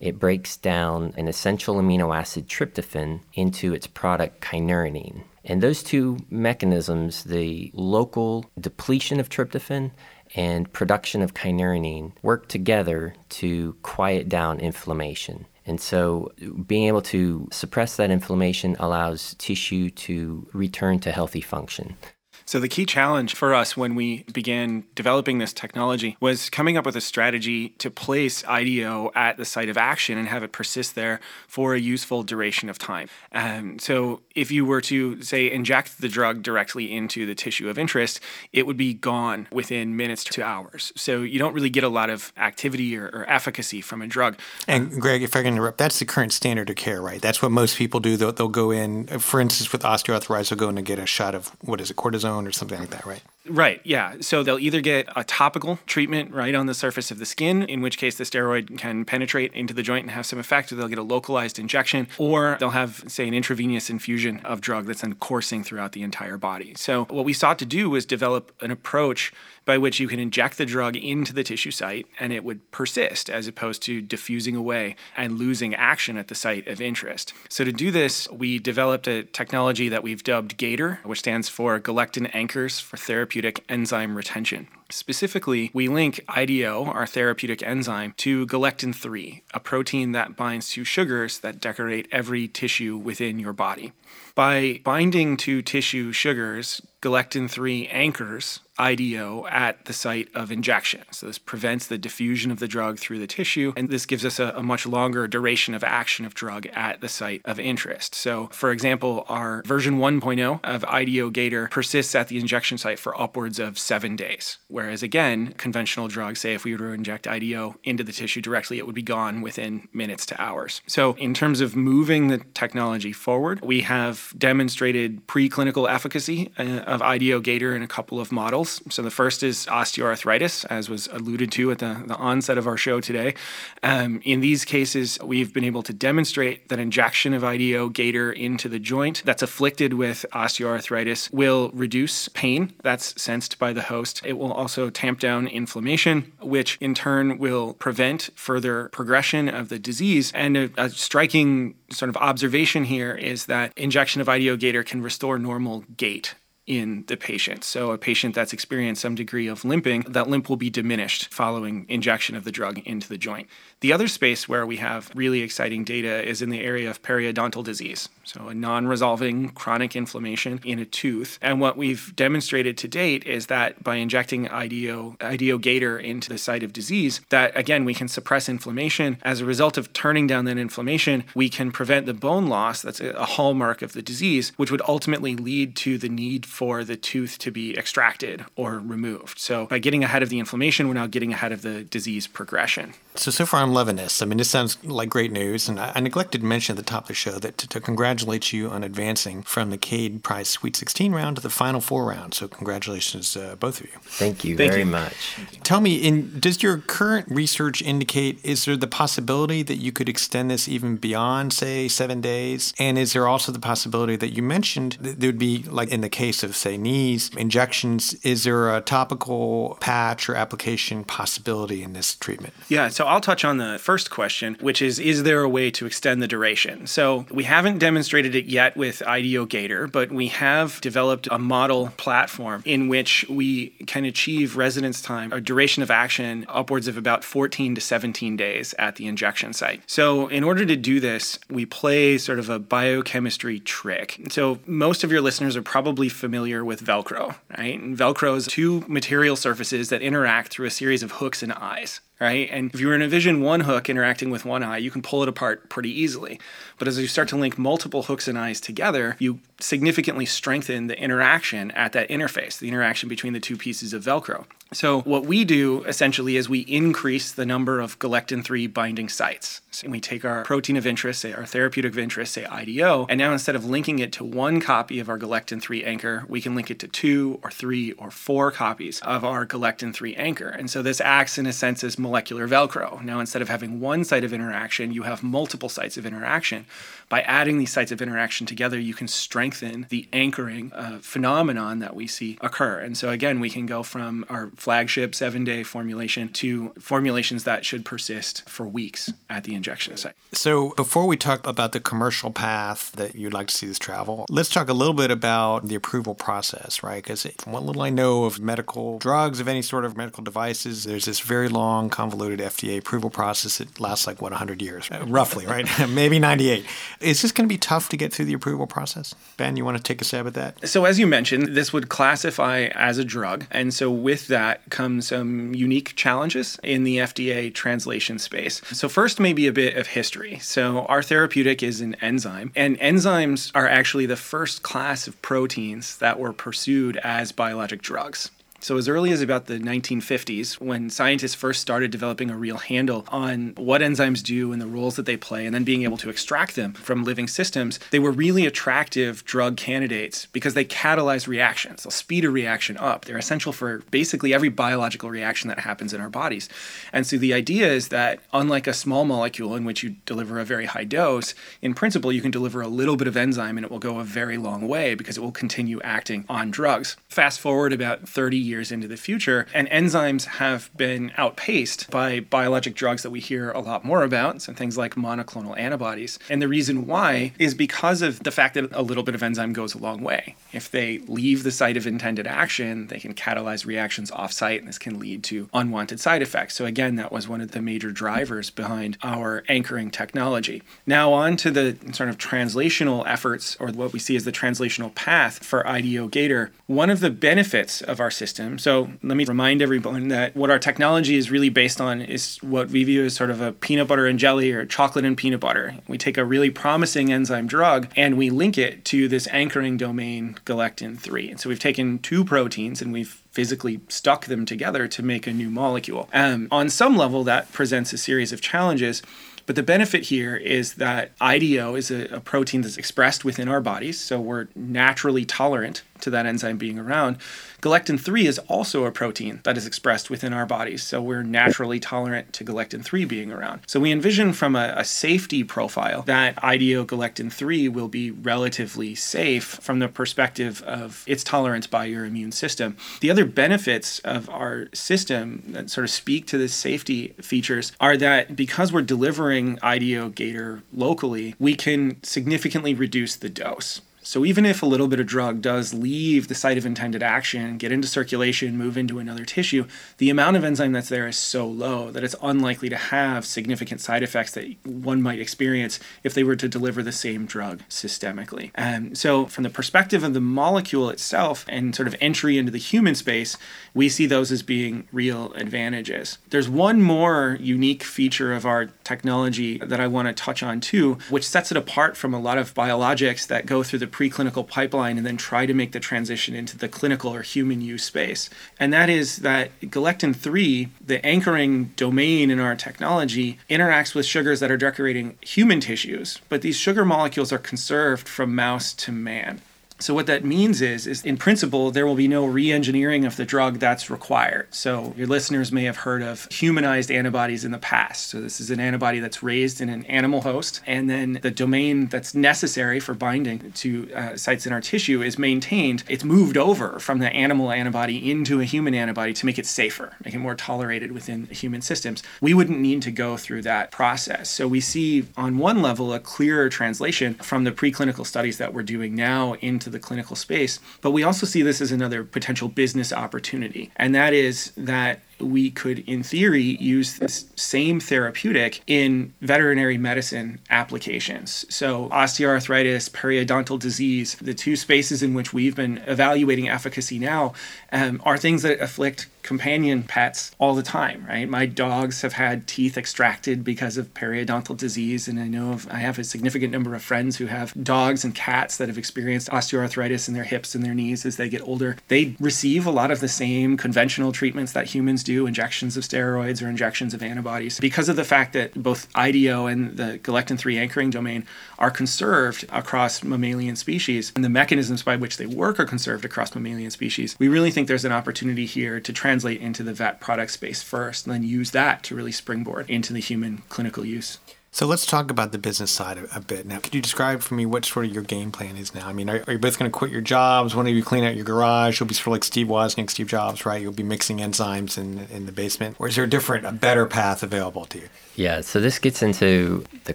It 0.00 0.18
breaks 0.18 0.56
down 0.56 1.12
an 1.18 1.28
essential 1.28 1.74
amino 1.74 2.16
acid 2.16 2.48
tryptophan 2.48 3.20
into 3.34 3.74
its 3.74 3.86
product 3.86 4.40
kynurenine. 4.40 5.24
And 5.44 5.62
those 5.62 5.82
two 5.82 6.16
mechanisms, 6.30 7.24
the 7.24 7.70
local 7.74 8.50
depletion 8.58 9.20
of 9.20 9.28
tryptophan 9.28 9.90
and 10.34 10.72
production 10.72 11.20
of 11.20 11.34
kynurenine, 11.34 12.12
work 12.22 12.48
together 12.48 13.14
to 13.40 13.76
quiet 13.82 14.30
down 14.30 14.58
inflammation. 14.58 15.44
And 15.66 15.82
so, 15.82 16.32
being 16.66 16.88
able 16.88 17.02
to 17.02 17.46
suppress 17.52 17.96
that 17.96 18.10
inflammation 18.10 18.74
allows 18.80 19.34
tissue 19.34 19.90
to 19.90 20.48
return 20.54 20.98
to 21.00 21.12
healthy 21.12 21.42
function. 21.42 21.98
So, 22.46 22.60
the 22.60 22.68
key 22.68 22.84
challenge 22.84 23.34
for 23.34 23.54
us 23.54 23.74
when 23.74 23.94
we 23.94 24.24
began 24.24 24.84
developing 24.94 25.38
this 25.38 25.52
technology 25.52 26.16
was 26.20 26.50
coming 26.50 26.76
up 26.76 26.84
with 26.84 26.94
a 26.94 27.00
strategy 27.00 27.70
to 27.78 27.90
place 27.90 28.44
IDO 28.46 29.12
at 29.14 29.38
the 29.38 29.46
site 29.46 29.70
of 29.70 29.78
action 29.78 30.18
and 30.18 30.28
have 30.28 30.42
it 30.42 30.52
persist 30.52 30.94
there 30.94 31.20
for 31.48 31.74
a 31.74 31.80
useful 31.80 32.22
duration 32.22 32.68
of 32.68 32.78
time. 32.78 33.08
Um, 33.32 33.78
so, 33.78 34.20
if 34.34 34.50
you 34.50 34.66
were 34.66 34.82
to, 34.82 35.22
say, 35.22 35.50
inject 35.50 36.02
the 36.02 36.08
drug 36.08 36.42
directly 36.42 36.94
into 36.94 37.24
the 37.24 37.34
tissue 37.34 37.70
of 37.70 37.78
interest, 37.78 38.20
it 38.52 38.66
would 38.66 38.76
be 38.76 38.92
gone 38.92 39.48
within 39.50 39.96
minutes 39.96 40.22
to 40.24 40.42
hours. 40.42 40.92
So, 40.96 41.22
you 41.22 41.38
don't 41.38 41.54
really 41.54 41.70
get 41.70 41.84
a 41.84 41.88
lot 41.88 42.10
of 42.10 42.30
activity 42.36 42.94
or, 42.96 43.06
or 43.06 43.24
efficacy 43.28 43.80
from 43.80 44.02
a 44.02 44.06
drug. 44.06 44.36
And, 44.68 45.00
Greg, 45.00 45.22
if 45.22 45.34
I 45.34 45.42
can 45.42 45.54
interrupt, 45.54 45.78
that's 45.78 45.98
the 45.98 46.04
current 46.04 46.32
standard 46.34 46.68
of 46.68 46.76
care, 46.76 47.00
right? 47.00 47.22
That's 47.22 47.40
what 47.40 47.52
most 47.52 47.78
people 47.78 48.00
do. 48.00 48.18
They'll, 48.18 48.32
they'll 48.32 48.48
go 48.48 48.70
in, 48.70 49.06
for 49.06 49.40
instance, 49.40 49.72
with 49.72 49.82
osteoarthritis, 49.82 50.50
they'll 50.50 50.58
go 50.58 50.68
in 50.68 50.76
and 50.76 50.86
get 50.86 50.98
a 50.98 51.06
shot 51.06 51.34
of, 51.34 51.48
what 51.62 51.80
is 51.80 51.90
it, 51.90 51.96
cortisone 51.96 52.33
or 52.42 52.52
something 52.52 52.78
like 52.78 52.90
that, 52.90 53.06
right? 53.06 53.22
Right, 53.46 53.80
yeah. 53.84 54.14
So 54.20 54.42
they'll 54.42 54.58
either 54.58 54.80
get 54.80 55.06
a 55.14 55.22
topical 55.22 55.78
treatment 55.86 56.32
right 56.32 56.54
on 56.54 56.64
the 56.64 56.72
surface 56.72 57.10
of 57.10 57.18
the 57.18 57.26
skin, 57.26 57.62
in 57.64 57.82
which 57.82 57.98
case 57.98 58.16
the 58.16 58.24
steroid 58.24 58.78
can 58.78 59.04
penetrate 59.04 59.52
into 59.52 59.74
the 59.74 59.82
joint 59.82 60.04
and 60.04 60.10
have 60.12 60.24
some 60.24 60.38
effect, 60.38 60.72
or 60.72 60.76
they'll 60.76 60.88
get 60.88 60.98
a 60.98 61.02
localized 61.02 61.58
injection, 61.58 62.08
or 62.16 62.56
they'll 62.58 62.70
have, 62.70 63.04
say, 63.06 63.28
an 63.28 63.34
intravenous 63.34 63.90
infusion 63.90 64.40
of 64.44 64.62
drug 64.62 64.86
that's 64.86 65.02
then 65.02 65.14
coursing 65.16 65.62
throughout 65.62 65.92
the 65.92 66.02
entire 66.02 66.38
body. 66.38 66.72
So 66.76 67.04
what 67.10 67.26
we 67.26 67.34
sought 67.34 67.58
to 67.58 67.66
do 67.66 67.90
was 67.90 68.06
develop 68.06 68.50
an 68.62 68.70
approach 68.70 69.30
by 69.64 69.78
which 69.78 70.00
you 70.00 70.08
can 70.08 70.20
inject 70.20 70.58
the 70.58 70.66
drug 70.66 70.96
into 70.96 71.32
the 71.32 71.42
tissue 71.42 71.70
site 71.70 72.06
and 72.18 72.32
it 72.32 72.44
would 72.44 72.70
persist 72.70 73.30
as 73.30 73.46
opposed 73.46 73.82
to 73.82 74.00
diffusing 74.00 74.56
away 74.56 74.96
and 75.16 75.38
losing 75.38 75.74
action 75.74 76.16
at 76.16 76.28
the 76.28 76.34
site 76.34 76.66
of 76.66 76.80
interest. 76.80 77.32
So, 77.48 77.64
to 77.64 77.72
do 77.72 77.90
this, 77.90 78.28
we 78.30 78.58
developed 78.58 79.06
a 79.06 79.24
technology 79.24 79.88
that 79.88 80.02
we've 80.02 80.22
dubbed 80.22 80.56
GATOR, 80.56 81.04
which 81.04 81.20
stands 81.20 81.48
for 81.48 81.78
Galectin 81.78 82.26
Anchors 82.26 82.80
for 82.80 82.96
Therapeutic 83.34 83.64
Enzyme 83.68 84.16
Retention. 84.16 84.68
Specifically, 84.92 85.72
we 85.74 85.88
link 85.88 86.20
IDO, 86.28 86.84
our 86.84 87.04
therapeutic 87.04 87.64
enzyme, 87.64 88.14
to 88.18 88.46
galectin 88.46 88.92
3, 88.92 89.42
a 89.52 89.58
protein 89.58 90.12
that 90.12 90.36
binds 90.36 90.70
to 90.70 90.84
sugars 90.84 91.40
that 91.40 91.60
decorate 91.60 92.06
every 92.12 92.46
tissue 92.46 92.96
within 92.96 93.40
your 93.40 93.52
body. 93.52 93.92
By 94.36 94.80
binding 94.84 95.36
to 95.38 95.62
tissue 95.62 96.12
sugars, 96.12 96.80
galectin 97.00 97.48
3 97.48 97.88
anchors 97.88 98.60
IDO 98.78 99.46
at 99.46 99.84
the 99.84 99.92
site 99.92 100.28
of 100.34 100.50
injection. 100.50 101.02
So 101.12 101.26
this 101.26 101.38
prevents 101.38 101.86
the 101.86 101.98
diffusion 101.98 102.50
of 102.50 102.58
the 102.58 102.66
drug 102.66 102.98
through 102.98 103.20
the 103.20 103.26
tissue, 103.26 103.72
and 103.76 103.88
this 103.88 104.06
gives 104.06 104.24
us 104.24 104.40
a, 104.40 104.52
a, 104.56 104.62
much 104.62 104.86
longer 104.86 105.28
duration 105.28 105.74
of 105.74 105.84
action 105.84 106.24
of 106.24 106.34
drug 106.34 106.66
at 106.72 107.00
the 107.00 107.08
site 107.08 107.42
of 107.44 107.60
interest. 107.60 108.14
So, 108.14 108.48
for 108.50 108.72
example, 108.72 109.24
our 109.28 109.62
version 109.64 109.98
1.0 109.98 110.60
of 110.64 110.84
IDO 110.84 111.30
GATOR 111.30 111.70
persists 111.70 112.14
at 112.14 112.28
the 112.28 112.38
injection 112.38 112.78
site 112.78 112.98
for 112.98 113.20
upwards 113.20 113.58
of 113.58 113.78
seven 113.78 114.16
days. 114.16 114.58
Whereas, 114.68 115.02
again, 115.02 115.52
conventional 115.52 116.08
drugs, 116.08 116.40
say 116.40 116.54
if 116.54 116.64
we 116.64 116.72
were 116.72 116.78
to 116.78 116.92
inject 116.92 117.28
IDO 117.28 117.76
into 117.84 118.02
the 118.02 118.12
tissue 118.12 118.40
directly, 118.40 118.78
it 118.78 118.86
would 118.86 118.94
be 118.94 119.02
gone 119.02 119.40
within 119.40 119.86
minutes 119.92 120.26
to 120.26 120.42
hours. 120.42 120.80
So, 120.86 121.12
in 121.14 121.34
terms 121.34 121.60
of 121.60 121.76
moving 121.76 122.28
the 122.28 122.38
technology 122.54 123.12
forward, 123.12 123.60
we 123.60 123.82
have 123.82 124.32
demonstrated 124.36 125.28
preclinical 125.28 125.88
efficacy 125.88 126.50
uh, 126.58 126.80
of 126.80 127.02
IDO 127.02 127.40
GATOR 127.40 127.76
in 127.76 127.82
a 127.82 127.86
couple 127.86 128.18
of 128.18 128.32
models 128.32 128.63
So 128.64 129.02
the 129.02 129.10
first 129.10 129.42
is 129.42 129.66
osteoarthritis, 129.66 130.64
as 130.70 130.88
was 130.88 131.08
alluded 131.08 131.52
to 131.52 131.70
at 131.70 131.78
the, 131.78 132.02
the 132.06 132.16
onset 132.16 132.58
of 132.58 132.66
our 132.66 132.76
show 132.76 133.00
today. 133.00 133.34
Um, 133.82 134.20
in 134.24 134.40
these 134.40 134.64
cases, 134.64 135.18
we've 135.22 135.52
been 135.52 135.64
able 135.64 135.82
to 135.82 135.92
demonstrate 135.92 136.68
that 136.68 136.78
injection 136.78 137.34
of 137.34 137.44
IDO 137.44 137.90
GATOR 137.90 138.32
into 138.32 138.68
the 138.68 138.78
joint 138.78 139.22
that's 139.24 139.42
afflicted 139.42 139.94
with 139.94 140.24
osteoarthritis 140.32 141.32
will 141.32 141.70
reduce 141.74 142.28
pain 142.28 142.72
that's 142.82 143.20
sensed 143.20 143.58
by 143.58 143.72
the 143.72 143.82
host. 143.82 144.20
It 144.24 144.38
will 144.38 144.52
also 144.52 144.90
tamp 144.90 145.20
down 145.20 145.46
inflammation, 145.46 146.32
which 146.40 146.78
in 146.80 146.94
turn 146.94 147.38
will 147.38 147.74
prevent 147.74 148.30
further 148.34 148.88
progression 148.90 149.48
of 149.48 149.68
the 149.68 149.78
disease. 149.78 150.32
And 150.34 150.56
a, 150.56 150.70
a 150.76 150.90
striking 150.90 151.74
sort 151.90 152.08
of 152.08 152.16
observation 152.16 152.84
here 152.84 153.14
is 153.14 153.46
that 153.46 153.72
injection 153.76 154.20
of 154.20 154.28
IDO 154.28 154.56
GATOR 154.56 154.84
can 154.84 155.02
restore 155.02 155.38
normal 155.38 155.84
gait 155.96 156.34
in 156.66 157.04
the 157.08 157.16
patient. 157.16 157.62
So, 157.64 157.90
a 157.90 157.98
patient 157.98 158.34
that's 158.34 158.52
experienced 158.52 159.02
some 159.02 159.14
degree 159.14 159.46
of 159.48 159.64
limping, 159.64 160.04
that 160.08 160.28
limp 160.28 160.48
will 160.48 160.56
be 160.56 160.70
diminished 160.70 161.32
following 161.32 161.84
injection 161.88 162.36
of 162.36 162.44
the 162.44 162.52
drug 162.52 162.78
into 162.86 163.08
the 163.08 163.18
joint. 163.18 163.48
The 163.80 163.92
other 163.92 164.08
space 164.08 164.48
where 164.48 164.66
we 164.66 164.78
have 164.78 165.10
really 165.14 165.42
exciting 165.42 165.84
data 165.84 166.26
is 166.26 166.40
in 166.40 166.48
the 166.48 166.62
area 166.62 166.88
of 166.88 167.02
periodontal 167.02 167.64
disease, 167.64 168.08
so 168.22 168.48
a 168.48 168.54
non 168.54 168.86
resolving 168.86 169.50
chronic 169.50 169.94
inflammation 169.94 170.60
in 170.64 170.78
a 170.78 170.86
tooth. 170.86 171.38
And 171.42 171.60
what 171.60 171.76
we've 171.76 172.16
demonstrated 172.16 172.78
to 172.78 172.88
date 172.88 173.24
is 173.26 173.48
that 173.48 173.84
by 173.84 173.96
injecting 173.96 174.48
IDO, 174.48 175.16
IDO 175.20 175.58
GATOR 175.58 175.98
into 175.98 176.30
the 176.30 176.38
site 176.38 176.62
of 176.62 176.72
disease, 176.72 177.20
that 177.28 177.54
again, 177.56 177.84
we 177.84 177.92
can 177.92 178.08
suppress 178.08 178.48
inflammation. 178.48 179.18
As 179.22 179.40
a 179.40 179.44
result 179.44 179.76
of 179.76 179.92
turning 179.92 180.26
down 180.26 180.46
that 180.46 180.56
inflammation, 180.56 181.24
we 181.34 181.50
can 181.50 181.70
prevent 181.70 182.06
the 182.06 182.14
bone 182.14 182.46
loss 182.46 182.80
that's 182.80 183.00
a 183.00 183.24
hallmark 183.24 183.82
of 183.82 183.92
the 183.92 184.02
disease, 184.02 184.52
which 184.56 184.70
would 184.70 184.82
ultimately 184.88 185.36
lead 185.36 185.76
to 185.76 185.98
the 185.98 186.08
need 186.08 186.46
for 186.54 186.84
the 186.84 186.96
tooth 186.96 187.36
to 187.38 187.50
be 187.50 187.76
extracted 187.76 188.44
or 188.54 188.78
removed. 188.78 189.40
So 189.40 189.66
by 189.66 189.80
getting 189.80 190.04
ahead 190.04 190.22
of 190.22 190.28
the 190.28 190.38
inflammation, 190.38 190.86
we're 190.86 190.94
now 190.94 191.08
getting 191.08 191.32
ahead 191.32 191.50
of 191.50 191.62
the 191.62 191.82
disease 191.82 192.28
progression. 192.28 192.94
So, 193.16 193.32
so 193.32 193.44
far 193.44 193.60
I'm 193.60 193.72
loving 193.72 193.96
this. 193.96 194.22
I 194.22 194.24
mean, 194.24 194.38
this 194.38 194.50
sounds 194.50 194.82
like 194.84 195.08
great 195.08 195.32
news. 195.32 195.68
And 195.68 195.80
I, 195.80 195.90
I 195.96 196.00
neglected 196.00 196.42
to 196.42 196.46
mention 196.46 196.74
at 196.74 196.76
the 196.76 196.88
top 196.88 197.04
of 197.04 197.08
the 197.08 197.14
show 197.14 197.32
that 197.40 197.58
to, 197.58 197.68
to, 197.68 197.80
congratulate 197.80 198.52
you 198.52 198.70
on 198.70 198.84
advancing 198.84 199.42
from 199.42 199.70
the 199.70 199.76
Cade 199.76 200.22
Prize 200.22 200.48
Sweet 200.48 200.76
16 200.76 201.12
round 201.12 201.36
to 201.36 201.42
the 201.42 201.50
final 201.50 201.80
four 201.80 202.06
round. 202.06 202.34
So, 202.34 202.46
congratulations, 202.46 203.36
uh, 203.36 203.56
both 203.58 203.80
of 203.80 203.86
you. 203.86 203.98
Thank 204.02 204.44
you 204.44 204.56
Thank 204.56 204.70
very 204.70 204.82
you. 204.82 204.86
much. 204.86 205.36
Tell 205.64 205.80
me, 205.80 205.96
in, 205.96 206.38
does 206.38 206.62
your 206.62 206.78
current 206.78 207.26
research 207.28 207.82
indicate 207.82 208.38
is 208.44 208.64
there 208.64 208.76
the 208.76 208.86
possibility 208.86 209.64
that 209.64 209.76
you 209.76 209.90
could 209.90 210.08
extend 210.08 210.50
this 210.50 210.68
even 210.68 210.96
beyond, 210.96 211.52
say, 211.52 211.88
seven 211.88 212.20
days? 212.20 212.72
And 212.78 212.96
is 212.96 213.12
there 213.12 213.26
also 213.26 213.50
the 213.50 213.58
possibility 213.58 214.16
that 214.16 214.30
you 214.30 214.42
mentioned 214.42 214.98
that 215.00 215.20
there 215.20 215.28
would 215.28 215.38
be, 215.38 215.64
like 215.64 215.90
in 215.90 216.00
the 216.00 216.08
case 216.08 216.43
of, 216.44 216.54
say, 216.54 216.76
knees, 216.76 217.30
injections? 217.36 218.14
Is 218.22 218.44
there 218.44 218.74
a 218.74 218.80
topical 218.80 219.76
patch 219.80 220.28
or 220.28 220.34
application 220.34 221.04
possibility 221.04 221.82
in 221.82 221.92
this 221.92 222.14
treatment? 222.14 222.54
Yeah, 222.68 222.88
so 222.88 223.06
I'll 223.06 223.20
touch 223.20 223.44
on 223.44 223.58
the 223.58 223.78
first 223.80 224.10
question, 224.10 224.56
which 224.60 224.80
is 224.80 224.98
Is 224.98 225.22
there 225.24 225.40
a 225.40 225.48
way 225.48 225.70
to 225.72 225.86
extend 225.86 226.22
the 226.22 226.28
duration? 226.28 226.86
So 226.86 227.26
we 227.30 227.44
haven't 227.44 227.78
demonstrated 227.78 228.34
it 228.34 228.46
yet 228.46 228.76
with 228.76 229.02
IDO 229.06 229.46
GATOR, 229.46 229.90
but 229.90 230.12
we 230.12 230.28
have 230.28 230.80
developed 230.80 231.28
a 231.30 231.38
model 231.38 231.92
platform 231.96 232.62
in 232.64 232.88
which 232.88 233.24
we 233.28 233.68
can 233.86 234.04
achieve 234.04 234.56
residence 234.56 235.00
time, 235.00 235.32
a 235.32 235.40
duration 235.40 235.82
of 235.82 235.90
action 235.90 236.44
upwards 236.48 236.88
of 236.88 236.96
about 236.96 237.24
14 237.24 237.74
to 237.74 237.80
17 237.80 238.36
days 238.36 238.74
at 238.78 238.96
the 238.96 239.06
injection 239.06 239.52
site. 239.52 239.82
So 239.86 240.28
in 240.28 240.44
order 240.44 240.64
to 240.66 240.76
do 240.76 241.00
this, 241.00 241.38
we 241.50 241.66
play 241.66 242.18
sort 242.18 242.38
of 242.38 242.48
a 242.48 242.58
biochemistry 242.58 243.60
trick. 243.60 244.20
So 244.30 244.58
most 244.66 245.04
of 245.04 245.12
your 245.12 245.20
listeners 245.20 245.56
are 245.56 245.62
probably 245.62 246.08
familiar 246.08 246.33
with 246.64 246.84
Velcro, 246.84 247.36
right? 247.56 247.78
And 247.80 247.96
Velcro 247.96 248.36
is 248.36 248.46
two 248.46 248.84
material 248.86 249.36
surfaces 249.36 249.88
that 249.88 250.02
interact 250.02 250.52
through 250.52 250.66
a 250.66 250.70
series 250.70 251.02
of 251.02 251.12
hooks 251.12 251.42
and 251.42 251.52
eyes 251.52 252.00
right? 252.20 252.48
And 252.50 252.72
if 252.72 252.80
you 252.80 252.88
were 252.88 252.94
a 252.94 253.08
vision, 253.08 253.42
one 253.42 253.60
hook 253.60 253.90
interacting 253.90 254.30
with 254.30 254.44
one 254.44 254.62
eye, 254.62 254.78
you 254.78 254.90
can 254.90 255.02
pull 255.02 255.22
it 255.22 255.28
apart 255.28 255.68
pretty 255.68 255.90
easily. 255.90 256.40
But 256.78 256.88
as 256.88 256.98
you 256.98 257.06
start 257.06 257.28
to 257.28 257.36
link 257.36 257.58
multiple 257.58 258.04
hooks 258.04 258.28
and 258.28 258.38
eyes 258.38 258.60
together, 258.60 259.16
you 259.18 259.40
significantly 259.60 260.26
strengthen 260.26 260.86
the 260.86 260.98
interaction 260.98 261.70
at 261.72 261.92
that 261.92 262.08
interface, 262.08 262.58
the 262.58 262.68
interaction 262.68 263.08
between 263.08 263.32
the 263.32 263.40
two 263.40 263.56
pieces 263.56 263.92
of 263.92 264.04
Velcro. 264.04 264.46
So, 264.74 265.02
what 265.02 265.24
we 265.24 265.44
do 265.44 265.84
essentially 265.84 266.36
is 266.36 266.48
we 266.48 266.60
increase 266.60 267.30
the 267.30 267.46
number 267.46 267.80
of 267.80 267.96
galectin 268.00 268.42
3 268.42 268.66
binding 268.66 269.08
sites. 269.08 269.60
So, 269.70 269.88
we 269.88 270.00
take 270.00 270.24
our 270.24 270.42
protein 270.42 270.76
of 270.76 270.84
interest, 270.84 271.20
say 271.20 271.32
our 271.32 271.46
therapeutic 271.46 271.92
of 271.92 271.98
interest, 271.98 272.32
say 272.32 272.44
IDO, 272.44 273.06
and 273.08 273.18
now 273.18 273.32
instead 273.32 273.54
of 273.54 273.64
linking 273.64 274.00
it 274.00 274.12
to 274.14 274.24
one 274.24 274.60
copy 274.60 274.98
of 274.98 275.08
our 275.08 275.16
galectin 275.16 275.60
3 275.60 275.84
anchor, 275.84 276.24
we 276.28 276.40
can 276.40 276.56
link 276.56 276.72
it 276.72 276.80
to 276.80 276.88
two 276.88 277.38
or 277.44 277.52
three 277.52 277.92
or 277.92 278.10
four 278.10 278.50
copies 278.50 279.00
of 279.02 279.24
our 279.24 279.44
galectin 279.44 279.92
3 279.92 280.16
anchor. 280.16 280.48
And 280.48 280.68
so, 280.68 280.82
this 280.82 281.00
acts 281.00 281.38
in 281.38 281.46
a 281.46 281.52
sense 281.52 281.84
as 281.84 281.96
molecular 281.96 282.48
Velcro. 282.48 283.00
Now, 283.02 283.20
instead 283.20 283.42
of 283.42 283.48
having 283.48 283.78
one 283.78 284.02
site 284.02 284.24
of 284.24 284.32
interaction, 284.32 284.92
you 284.92 285.04
have 285.04 285.22
multiple 285.22 285.68
sites 285.68 285.96
of 285.96 286.04
interaction. 286.04 286.66
By 287.08 287.20
adding 287.22 287.58
these 287.58 287.72
sites 287.72 287.92
of 287.92 288.02
interaction 288.02 288.46
together, 288.46 288.78
you 288.78 288.94
can 288.94 289.06
strengthen 289.06 289.86
the 289.88 290.08
anchoring 290.12 290.72
uh, 290.72 290.98
phenomenon 291.00 291.78
that 291.78 291.94
we 291.94 292.08
see 292.08 292.38
occur. 292.40 292.80
And 292.80 292.96
so, 292.98 293.10
again, 293.10 293.38
we 293.38 293.50
can 293.50 293.66
go 293.66 293.84
from 293.84 294.24
our 294.28 294.50
flagship 294.64 295.14
seven 295.14 295.44
day 295.44 295.62
formulation 295.62 296.26
to 296.30 296.70
formulations 296.78 297.44
that 297.44 297.66
should 297.66 297.84
persist 297.84 298.48
for 298.48 298.66
weeks 298.66 299.12
at 299.28 299.44
the 299.44 299.54
injection 299.54 299.94
site. 299.94 300.14
So, 300.32 300.70
before 300.70 301.06
we 301.06 301.18
talk 301.18 301.46
about 301.46 301.72
the 301.72 301.80
commercial 301.80 302.30
path 302.30 302.90
that 302.92 303.14
you'd 303.14 303.34
like 303.34 303.48
to 303.48 303.54
see 303.54 303.66
this 303.66 303.78
travel, 303.78 304.24
let's 304.30 304.48
talk 304.48 304.70
a 304.70 304.72
little 304.72 304.94
bit 304.94 305.10
about 305.10 305.68
the 305.68 305.74
approval 305.74 306.14
process, 306.14 306.82
right? 306.82 307.02
Because 307.02 307.26
from 307.42 307.52
what 307.52 307.62
little 307.62 307.82
I 307.82 307.90
know 307.90 308.24
of 308.24 308.40
medical 308.40 308.98
drugs, 309.00 309.38
of 309.38 309.48
any 309.48 309.60
sort 309.60 309.84
of 309.84 309.98
medical 309.98 310.24
devices, 310.24 310.84
there's 310.84 311.04
this 311.04 311.20
very 311.20 311.50
long, 311.50 311.90
convoluted 311.90 312.38
FDA 312.38 312.78
approval 312.78 313.10
process. 313.10 313.60
It 313.60 313.78
lasts 313.78 314.06
like, 314.06 314.22
what, 314.22 314.32
100 314.32 314.62
years, 314.62 314.88
uh, 314.90 315.04
roughly, 315.06 315.44
right? 315.44 315.68
Maybe 315.90 316.18
98. 316.18 316.64
Is 317.00 317.20
this 317.20 317.32
going 317.32 317.46
to 317.46 317.52
be 317.52 317.58
tough 317.58 317.90
to 317.90 317.98
get 317.98 318.14
through 318.14 318.24
the 318.24 318.32
approval 318.32 318.66
process? 318.66 319.14
Ben, 319.36 319.58
you 319.58 319.64
want 319.66 319.76
to 319.76 319.82
take 319.82 320.00
a 320.00 320.06
stab 320.06 320.26
at 320.26 320.32
that? 320.34 320.66
So, 320.66 320.86
as 320.86 320.98
you 320.98 321.06
mentioned, 321.06 321.48
this 321.48 321.70
would 321.74 321.90
classify 321.90 322.70
as 322.74 322.96
a 322.96 323.04
drug. 323.04 323.46
And 323.50 323.74
so, 323.74 323.90
with 323.90 324.28
that 324.28 324.43
comes 324.70 325.08
some 325.08 325.54
unique 325.54 325.94
challenges 325.96 326.58
in 326.62 326.84
the 326.84 326.98
FDA 326.98 327.52
translation 327.52 328.18
space. 328.18 328.60
So, 328.72 328.88
first, 328.88 329.20
maybe 329.20 329.46
a 329.46 329.52
bit 329.52 329.76
of 329.76 329.88
history. 329.88 330.38
So, 330.40 330.86
our 330.86 331.02
therapeutic 331.02 331.62
is 331.62 331.80
an 331.80 331.94
enzyme, 331.96 332.52
and 332.56 332.78
enzymes 332.78 333.50
are 333.54 333.68
actually 333.68 334.06
the 334.06 334.16
first 334.16 334.62
class 334.62 335.06
of 335.06 335.20
proteins 335.22 335.96
that 335.98 336.18
were 336.18 336.32
pursued 336.32 336.96
as 336.98 337.32
biologic 337.32 337.82
drugs. 337.82 338.30
So, 338.64 338.78
as 338.78 338.88
early 338.88 339.12
as 339.12 339.20
about 339.20 339.44
the 339.44 339.58
1950s, 339.58 340.54
when 340.54 340.88
scientists 340.88 341.34
first 341.34 341.60
started 341.60 341.90
developing 341.90 342.30
a 342.30 342.36
real 342.38 342.56
handle 342.56 343.04
on 343.08 343.52
what 343.58 343.82
enzymes 343.82 344.22
do 344.22 344.52
and 344.52 344.62
the 344.62 344.66
roles 344.66 344.96
that 344.96 345.04
they 345.04 345.18
play, 345.18 345.44
and 345.44 345.54
then 345.54 345.64
being 345.64 345.82
able 345.82 345.98
to 345.98 346.08
extract 346.08 346.56
them 346.56 346.72
from 346.72 347.04
living 347.04 347.28
systems, 347.28 347.78
they 347.90 347.98
were 347.98 348.10
really 348.10 348.46
attractive 348.46 349.22
drug 349.26 349.58
candidates 349.58 350.28
because 350.32 350.54
they 350.54 350.64
catalyze 350.64 351.28
reactions. 351.28 351.82
They'll 351.82 351.90
speed 351.90 352.24
a 352.24 352.30
reaction 352.30 352.78
up. 352.78 353.04
They're 353.04 353.18
essential 353.18 353.52
for 353.52 353.80
basically 353.90 354.32
every 354.32 354.48
biological 354.48 355.10
reaction 355.10 355.48
that 355.48 355.58
happens 355.58 355.92
in 355.92 356.00
our 356.00 356.08
bodies. 356.08 356.48
And 356.90 357.06
so, 357.06 357.18
the 357.18 357.34
idea 357.34 357.70
is 357.70 357.88
that 357.88 358.20
unlike 358.32 358.66
a 358.66 358.72
small 358.72 359.04
molecule 359.04 359.54
in 359.56 359.66
which 359.66 359.82
you 359.82 359.96
deliver 360.06 360.40
a 360.40 360.44
very 360.46 360.64
high 360.64 360.84
dose, 360.84 361.34
in 361.60 361.74
principle, 361.74 362.12
you 362.12 362.22
can 362.22 362.30
deliver 362.30 362.62
a 362.62 362.68
little 362.68 362.96
bit 362.96 363.08
of 363.08 363.16
enzyme 363.18 363.58
and 363.58 363.66
it 363.66 363.70
will 363.70 363.78
go 363.78 363.98
a 363.98 364.04
very 364.04 364.38
long 364.38 364.66
way 364.66 364.94
because 364.94 365.18
it 365.18 365.20
will 365.20 365.32
continue 365.32 365.82
acting 365.82 366.24
on 366.30 366.50
drugs. 366.50 366.96
Fast 367.10 367.40
forward 367.40 367.74
about 367.74 368.08
30 368.08 368.38
years 368.38 368.53
years 368.54 368.72
into 368.72 368.88
the 368.88 368.96
future. 368.96 369.46
And 369.52 369.68
enzymes 369.68 370.24
have 370.24 370.70
been 370.76 371.12
outpaced 371.16 371.90
by 371.90 372.20
biologic 372.20 372.74
drugs 372.74 373.02
that 373.02 373.10
we 373.10 373.20
hear 373.20 373.50
a 373.50 373.60
lot 373.60 373.84
more 373.84 374.02
about, 374.02 374.40
so 374.42 374.52
things 374.52 374.78
like 374.78 374.94
monoclonal 374.94 375.58
antibodies. 375.58 376.18
And 376.30 376.40
the 376.40 376.48
reason 376.48 376.86
why 376.86 377.32
is 377.38 377.54
because 377.54 378.00
of 378.00 378.22
the 378.22 378.30
fact 378.30 378.54
that 378.54 378.72
a 378.72 378.82
little 378.82 379.02
bit 379.02 379.14
of 379.14 379.22
enzyme 379.22 379.52
goes 379.52 379.74
a 379.74 379.78
long 379.78 380.02
way. 380.02 380.36
If 380.52 380.70
they 380.70 380.98
leave 380.98 381.42
the 381.42 381.50
site 381.50 381.76
of 381.76 381.86
intended 381.86 382.26
action, 382.26 382.86
they 382.86 383.00
can 383.00 383.14
catalyze 383.14 383.66
reactions 383.66 384.10
off-site, 384.10 384.60
and 384.60 384.68
this 384.68 384.78
can 384.78 384.98
lead 384.98 385.24
to 385.24 385.48
unwanted 385.52 385.98
side 386.00 386.22
effects. 386.22 386.54
So 386.54 386.64
again, 386.64 386.94
that 386.96 387.12
was 387.12 387.28
one 387.28 387.40
of 387.40 387.50
the 387.50 387.60
major 387.60 387.90
drivers 387.90 388.50
behind 388.50 388.96
our 389.02 389.42
anchoring 389.48 389.90
technology. 389.90 390.62
Now 390.86 391.12
on 391.12 391.36
to 391.38 391.50
the 391.50 391.76
sort 391.92 392.08
of 392.08 392.18
translational 392.18 393.02
efforts, 393.06 393.56
or 393.58 393.68
what 393.68 393.92
we 393.92 393.98
see 393.98 394.16
as 394.16 394.24
the 394.24 394.32
translational 394.32 394.94
path 394.94 395.44
for 395.44 395.66
IDO 395.66 396.08
GATOR. 396.08 396.50
One 396.66 396.90
of 396.90 397.00
the 397.00 397.10
benefits 397.10 397.80
of 397.82 398.00
our 398.00 398.10
system 398.10 398.43
system. 398.44 398.58
So 398.58 398.90
let 399.02 399.16
me 399.16 399.24
remind 399.24 399.62
everyone 399.62 400.08
that 400.08 400.36
what 400.36 400.50
our 400.50 400.58
technology 400.58 401.16
is 401.16 401.30
really 401.30 401.48
based 401.48 401.80
on 401.80 402.00
is 402.00 402.38
what 402.42 402.68
we 402.70 402.84
view 402.84 403.04
as 403.04 403.14
sort 403.14 403.30
of 403.30 403.40
a 403.40 403.52
peanut 403.52 403.88
butter 403.88 404.06
and 404.06 404.18
jelly 404.18 404.52
or 404.52 404.64
chocolate 404.66 405.04
and 405.04 405.16
peanut 405.16 405.40
butter. 405.40 405.74
We 405.88 405.98
take 405.98 406.18
a 406.18 406.24
really 406.24 406.50
promising 406.50 407.12
enzyme 407.12 407.46
drug 407.46 407.88
and 407.96 408.16
we 408.16 408.30
link 408.30 408.58
it 408.58 408.84
to 408.86 409.08
this 409.08 409.26
anchoring 409.28 409.76
domain 409.76 410.36
galectin 410.44 410.96
3. 410.96 411.30
And 411.30 411.40
so 411.40 411.48
we've 411.48 411.58
taken 411.58 411.98
two 411.98 412.24
proteins 412.24 412.82
and 412.82 412.92
we've 412.92 413.22
physically 413.30 413.80
stuck 413.88 414.26
them 414.26 414.46
together 414.46 414.86
to 414.86 415.02
make 415.02 415.26
a 415.26 415.32
new 415.32 415.50
molecule. 415.50 416.08
Um, 416.12 416.48
on 416.50 416.68
some 416.68 416.96
level, 416.96 417.24
that 417.24 417.52
presents 417.52 417.92
a 417.92 417.98
series 417.98 418.32
of 418.32 418.40
challenges. 418.40 419.02
But 419.46 419.56
the 419.56 419.62
benefit 419.62 420.04
here 420.04 420.36
is 420.36 420.74
that 420.74 421.10
IDO 421.20 421.74
is 421.74 421.90
a, 421.90 422.06
a, 422.06 422.20
protein 422.20 422.62
that's 422.62 422.78
expressed 422.78 423.26
within 423.26 423.46
our 423.46 423.60
bodies, 423.60 424.00
so 424.00 424.18
we're 424.18 424.48
naturally 424.54 425.26
tolerant 425.26 425.82
to 426.04 426.10
that 426.10 426.26
enzyme 426.26 426.56
being 426.56 426.78
around. 426.78 427.18
Galectin 427.60 427.98
3 427.98 428.26
is 428.26 428.38
also 428.40 428.84
a 428.84 428.92
protein 428.92 429.40
that 429.44 429.56
is 429.56 429.66
expressed 429.66 430.10
within 430.10 430.32
our 430.32 430.46
bodies, 430.46 430.82
so 430.82 431.00
we're 431.00 431.22
naturally 431.22 431.80
tolerant 431.80 432.32
to 432.34 432.44
galectin 432.44 432.82
3 432.82 433.04
being 433.06 433.32
around. 433.32 433.62
So 433.66 433.80
we 433.80 433.90
envision 433.90 434.32
from 434.32 434.54
a, 434.54 434.74
a 434.76 434.84
safety 434.84 435.42
profile 435.42 436.02
that 436.02 436.42
IDO 436.44 436.84
galectin 436.84 437.30
3 437.30 437.68
will 437.68 437.88
be 437.88 438.10
relatively 438.10 438.94
safe 438.94 439.44
from 439.44 439.78
the 439.78 439.88
perspective 439.88 440.62
of 440.62 441.04
its 441.06 441.24
tolerance 441.24 441.66
by 441.66 441.86
your 441.86 442.04
immune 442.04 442.32
system. 442.32 442.76
The 443.00 443.10
other 443.10 443.24
benefits 443.24 443.98
of 444.00 444.28
our 444.28 444.68
system 444.74 445.42
that 445.48 445.70
sort 445.70 445.84
of 445.84 445.90
speak 445.90 446.26
to 446.28 446.38
the 446.38 446.48
safety 446.48 447.14
features 447.20 447.72
are 447.80 447.96
that 447.96 448.36
because 448.36 448.72
we're 448.72 448.82
delivering 448.82 449.58
IDO 449.62 450.10
GATOR 450.10 450.62
locally, 450.72 451.34
we 451.38 451.54
can 451.54 452.02
significantly 452.02 452.74
reduce 452.74 453.16
the 453.16 453.30
dose. 453.30 453.80
So 454.06 454.26
even 454.26 454.44
if 454.44 454.62
a 454.62 454.66
little 454.66 454.86
bit 454.86 455.00
of 455.00 455.06
drug 455.06 455.40
does 455.40 455.72
leave 455.72 456.28
the 456.28 456.34
site 456.34 456.58
of 456.58 456.66
intended 456.66 457.02
action, 457.02 457.56
get 457.56 457.72
into 457.72 457.88
circulation, 457.88 458.58
move 458.58 458.76
into 458.76 458.98
another 458.98 459.24
tissue, 459.24 459.64
the 459.96 460.10
amount 460.10 460.36
of 460.36 460.44
enzyme 460.44 460.72
that's 460.72 460.90
there 460.90 461.08
is 461.08 461.16
so 461.16 461.46
low 461.46 461.90
that 461.90 462.04
it's 462.04 462.14
unlikely 462.22 462.68
to 462.68 462.76
have 462.76 463.24
significant 463.24 463.80
side 463.80 464.02
effects 464.02 464.32
that 464.32 464.54
one 464.66 465.00
might 465.00 465.18
experience 465.18 465.80
if 466.02 466.12
they 466.12 466.22
were 466.22 466.36
to 466.36 466.48
deliver 466.48 466.82
the 466.82 466.92
same 466.92 467.24
drug 467.24 467.62
systemically. 467.70 468.50
And 468.54 468.98
so 468.98 469.24
from 469.24 469.42
the 469.42 469.50
perspective 469.50 470.04
of 470.04 470.12
the 470.12 470.20
molecule 470.20 470.90
itself 470.90 471.46
and 471.48 471.74
sort 471.74 471.88
of 471.88 471.96
entry 471.98 472.36
into 472.36 472.52
the 472.52 472.58
human 472.58 472.94
space, 472.94 473.38
we 473.72 473.88
see 473.88 474.04
those 474.04 474.30
as 474.30 474.42
being 474.42 474.86
real 474.92 475.32
advantages. 475.32 476.18
There's 476.28 476.48
one 476.48 476.82
more 476.82 477.38
unique 477.40 477.82
feature 477.82 478.34
of 478.34 478.44
our 478.44 478.66
technology 478.84 479.56
that 479.58 479.80
I 479.80 479.86
want 479.86 480.08
to 480.08 480.14
touch 480.14 480.42
on 480.42 480.60
too, 480.60 480.98
which 481.08 481.26
sets 481.26 481.50
it 481.50 481.56
apart 481.56 481.96
from 481.96 482.12
a 482.12 482.20
lot 482.20 482.36
of 482.36 482.52
biologics 482.52 483.26
that 483.28 483.46
go 483.46 483.62
through 483.62 483.78
the 483.78 483.93
preclinical 483.94 484.46
pipeline 484.46 484.98
and 484.98 485.06
then 485.06 485.16
try 485.16 485.46
to 485.46 485.54
make 485.54 485.70
the 485.70 485.78
transition 485.78 486.34
into 486.34 486.58
the 486.58 486.68
clinical 486.68 487.14
or 487.14 487.22
human 487.22 487.60
use 487.60 487.84
space. 487.84 488.28
And 488.58 488.72
that 488.72 488.90
is 488.90 489.18
that 489.18 489.70
galectin 489.70 490.12
3, 490.12 490.68
the 490.84 491.04
anchoring 491.06 491.66
domain 491.76 492.28
in 492.28 492.40
our 492.40 492.56
technology, 492.56 493.38
interacts 493.48 493.94
with 493.94 494.04
sugars 494.04 494.40
that 494.40 494.50
are 494.50 494.56
decorating 494.56 495.16
human 495.20 495.60
tissues, 495.60 496.20
but 496.28 496.42
these 496.42 496.56
sugar 496.56 496.84
molecules 496.84 497.32
are 497.32 497.38
conserved 497.38 498.08
from 498.08 498.34
mouse 498.34 498.74
to 498.74 498.90
man. 498.90 499.40
So 499.84 499.92
what 499.92 500.06
that 500.06 500.24
means 500.24 500.62
is, 500.62 500.86
is 500.86 501.04
in 501.04 501.18
principle, 501.18 501.70
there 501.70 501.86
will 501.86 501.94
be 501.94 502.08
no 502.08 502.24
re-engineering 502.24 503.04
of 503.04 503.16
the 503.16 503.26
drug 503.26 503.58
that's 503.58 503.90
required. 503.90 504.46
So 504.50 504.94
your 504.96 505.06
listeners 505.06 505.52
may 505.52 505.64
have 505.64 505.76
heard 505.76 506.00
of 506.00 506.26
humanized 506.32 506.90
antibodies 506.90 507.44
in 507.44 507.50
the 507.50 507.58
past. 507.58 508.06
So 508.06 508.22
this 508.22 508.40
is 508.40 508.50
an 508.50 508.60
antibody 508.60 508.98
that's 508.98 509.22
raised 509.22 509.60
in 509.60 509.68
an 509.68 509.84
animal 509.84 510.22
host, 510.22 510.62
and 510.66 510.88
then 510.88 511.18
the 511.20 511.30
domain 511.30 511.88
that's 511.88 512.14
necessary 512.14 512.80
for 512.80 512.94
binding 512.94 513.52
to 513.52 513.92
uh, 513.94 514.16
sites 514.16 514.46
in 514.46 514.54
our 514.54 514.62
tissue 514.62 515.02
is 515.02 515.18
maintained. 515.18 515.84
It's 515.86 516.02
moved 516.02 516.38
over 516.38 516.78
from 516.78 517.00
the 517.00 517.12
animal 517.12 517.50
antibody 517.50 518.10
into 518.10 518.40
a 518.40 518.44
human 518.44 518.72
antibody 518.72 519.12
to 519.12 519.26
make 519.26 519.38
it 519.38 519.44
safer, 519.44 519.92
make 520.02 520.14
it 520.14 520.18
more 520.18 520.34
tolerated 520.34 520.92
within 520.92 521.26
human 521.26 521.60
systems. 521.60 522.02
We 522.22 522.32
wouldn't 522.32 522.58
need 522.58 522.80
to 522.84 522.90
go 522.90 523.18
through 523.18 523.42
that 523.42 523.70
process. 523.70 524.30
So 524.30 524.48
we 524.48 524.62
see 524.62 525.08
on 525.14 525.36
one 525.36 525.60
level 525.60 525.92
a 525.92 526.00
clearer 526.00 526.48
translation 526.48 527.16
from 527.16 527.44
the 527.44 527.52
preclinical 527.52 528.06
studies 528.06 528.38
that 528.38 528.54
we're 528.54 528.62
doing 528.62 528.94
now 528.94 529.34
into 529.42 529.73
the 529.74 529.78
clinical 529.78 530.16
space. 530.16 530.58
But 530.80 530.92
we 530.92 531.02
also 531.02 531.26
see 531.26 531.42
this 531.42 531.60
as 531.60 531.70
another 531.70 532.02
potential 532.02 532.48
business 532.48 532.92
opportunity, 532.92 533.70
and 533.76 533.94
that 533.94 534.14
is 534.14 534.52
that 534.56 535.00
we 535.20 535.50
could, 535.50 535.80
in 535.80 536.02
theory, 536.02 536.42
use 536.42 536.98
this 536.98 537.26
same 537.36 537.80
therapeutic 537.80 538.62
in 538.66 539.14
veterinary 539.20 539.78
medicine 539.78 540.40
applications. 540.50 541.44
So, 541.54 541.88
osteoarthritis, 541.90 542.90
periodontal 542.90 543.58
disease, 543.58 544.16
the 544.16 544.34
two 544.34 544.56
spaces 544.56 545.02
in 545.02 545.14
which 545.14 545.32
we've 545.32 545.54
been 545.54 545.78
evaluating 545.86 546.48
efficacy 546.48 546.98
now 546.98 547.34
um, 547.72 548.00
are 548.04 548.18
things 548.18 548.42
that 548.42 548.60
afflict 548.60 549.08
companion 549.24 549.82
pets 549.82 550.36
all 550.38 550.54
the 550.54 550.62
time, 550.62 551.04
right? 551.08 551.28
My 551.28 551.46
dogs 551.46 552.02
have 552.02 552.12
had 552.12 552.46
teeth 552.46 552.76
extracted 552.78 553.42
because 553.42 553.76
of 553.76 553.92
periodontal 553.94 554.56
disease, 554.56 555.08
and 555.08 555.18
I 555.18 555.26
know 555.26 555.52
of, 555.52 555.68
I 555.70 555.78
have 555.78 555.98
a 555.98 556.04
significant 556.04 556.52
number 556.52 556.74
of 556.74 556.82
friends 556.82 557.16
who 557.16 557.26
have 557.26 557.52
dogs 557.64 558.04
and 558.04 558.14
cats 558.14 558.58
that 558.58 558.68
have 558.68 558.78
experienced 558.78 559.30
osteoarthritis 559.30 560.06
in 560.06 560.14
their 560.14 560.24
hips 560.24 560.54
and 560.54 560.62
their 560.62 560.74
knees 560.74 561.04
as 561.04 561.16
they 561.16 561.28
get 561.28 561.42
older. 561.42 561.76
They 561.88 562.14
receive 562.20 562.66
a 562.66 562.70
lot 562.70 562.90
of 562.90 563.00
the 563.00 563.08
same 563.08 563.56
conventional 563.56 564.12
treatments 564.12 564.52
that 564.52 564.66
humans 564.66 565.02
do, 565.02 565.26
injections 565.26 565.76
of 565.76 565.84
steroids 565.84 566.44
or 566.44 566.48
injections 566.48 566.92
of 566.92 567.02
antibodies, 567.02 567.58
because 567.58 567.88
of 567.88 567.96
the 567.96 568.04
fact 568.04 568.34
that 568.34 568.54
both 568.54 568.88
IDO 568.94 569.46
and 569.46 569.76
the 569.78 569.98
galectin 570.02 570.36
3 570.36 570.58
anchoring 570.58 570.90
domain 570.90 571.26
are 571.58 571.70
conserved 571.70 572.44
across 572.50 573.02
mammalian 573.02 573.56
species, 573.56 574.12
and 574.14 574.22
the 574.22 574.28
mechanisms 574.28 574.82
by 574.82 574.96
which 574.96 575.16
they 575.16 575.26
work 575.26 575.58
are 575.58 575.64
conserved 575.64 576.04
across 576.04 576.34
mammalian 576.34 576.70
species. 576.70 577.16
We 577.18 577.28
really 577.28 577.50
think 577.50 577.68
there's 577.68 577.86
an 577.86 577.92
opportunity 577.92 578.44
here 578.44 578.80
to 578.80 578.92
transfer 578.92 579.13
translate 579.14 579.40
into 579.40 579.62
the 579.62 579.72
vet 579.72 580.00
product 580.00 580.32
space 580.32 580.60
first, 580.60 581.06
and 581.06 581.14
then 581.14 581.22
use 581.22 581.52
that 581.52 581.84
to 581.84 581.94
really 581.94 582.10
springboard 582.10 582.68
into 582.68 582.92
the 582.92 582.98
human 582.98 583.42
clinical 583.48 583.84
use. 583.84 584.18
So 584.50 584.66
let's 584.66 584.86
talk 584.86 585.08
about 585.08 585.30
the 585.30 585.38
business 585.38 585.70
side 585.70 585.98
a, 585.98 586.16
a, 586.16 586.20
bit 586.20 586.46
now. 586.46 586.58
Could 586.58 586.74
you 586.74 586.82
describe 586.82 587.22
for 587.22 587.34
me 587.34 587.46
what 587.46 587.64
sort 587.64 587.86
of 587.86 587.92
your 587.92 588.02
game 588.02 588.32
plan 588.32 588.56
is 588.56 588.74
now? 588.74 588.88
I 588.88 588.92
mean, 588.92 589.08
are, 589.08 589.22
are 589.28 589.32
you 589.34 589.38
both 589.38 589.56
going 589.56 589.70
to 589.70 589.76
quit 589.76 589.92
your 589.92 590.00
jobs? 590.00 590.56
One 590.56 590.66
of 590.66 590.74
you 590.74 590.82
clean 590.82 591.04
out 591.04 591.14
your 591.14 591.24
garage? 591.24 591.78
You'll 591.78 591.88
be 591.88 591.94
sort 591.94 592.08
of 592.08 592.12
like 592.12 592.24
Steve 592.24 592.48
Wozniak, 592.48 592.90
Steve 592.90 593.06
Jobs, 593.06 593.46
right? 593.46 593.62
You'll 593.62 593.72
be 593.72 593.84
mixing 593.84 594.18
enzymes 594.18 594.76
in 594.76 595.06
in 595.12 595.26
the 595.26 595.32
basement, 595.32 595.76
or 595.78 595.86
is 595.86 595.94
there 595.94 596.04
a 596.04 596.10
different, 596.10 596.44
a 596.44 596.52
better 596.52 596.86
path 596.86 597.22
available 597.22 597.66
to 597.66 597.78
you? 597.78 597.88
Yeah. 598.16 598.40
So 598.40 598.60
this 598.60 598.80
gets 598.80 599.00
into 599.00 599.64
the 599.84 599.94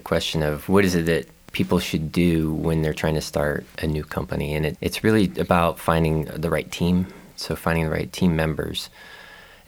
question 0.00 0.42
of 0.42 0.66
what 0.68 0.84
is 0.86 0.94
it 0.94 1.04
that 1.06 1.26
people 1.52 1.78
should 1.78 2.10
do 2.10 2.54
when 2.54 2.80
they're 2.80 2.94
trying 2.94 3.16
to 3.16 3.20
start 3.20 3.66
a 3.78 3.86
new 3.86 4.04
company, 4.04 4.54
and 4.54 4.64
it, 4.64 4.78
it's 4.80 5.04
really 5.04 5.30
about 5.38 5.78
finding 5.78 6.24
the 6.24 6.50
right 6.50 6.70
team. 6.70 7.06
So 7.36 7.56
finding 7.56 7.84
the 7.84 7.90
right 7.90 8.12
team 8.12 8.36
members 8.36 8.90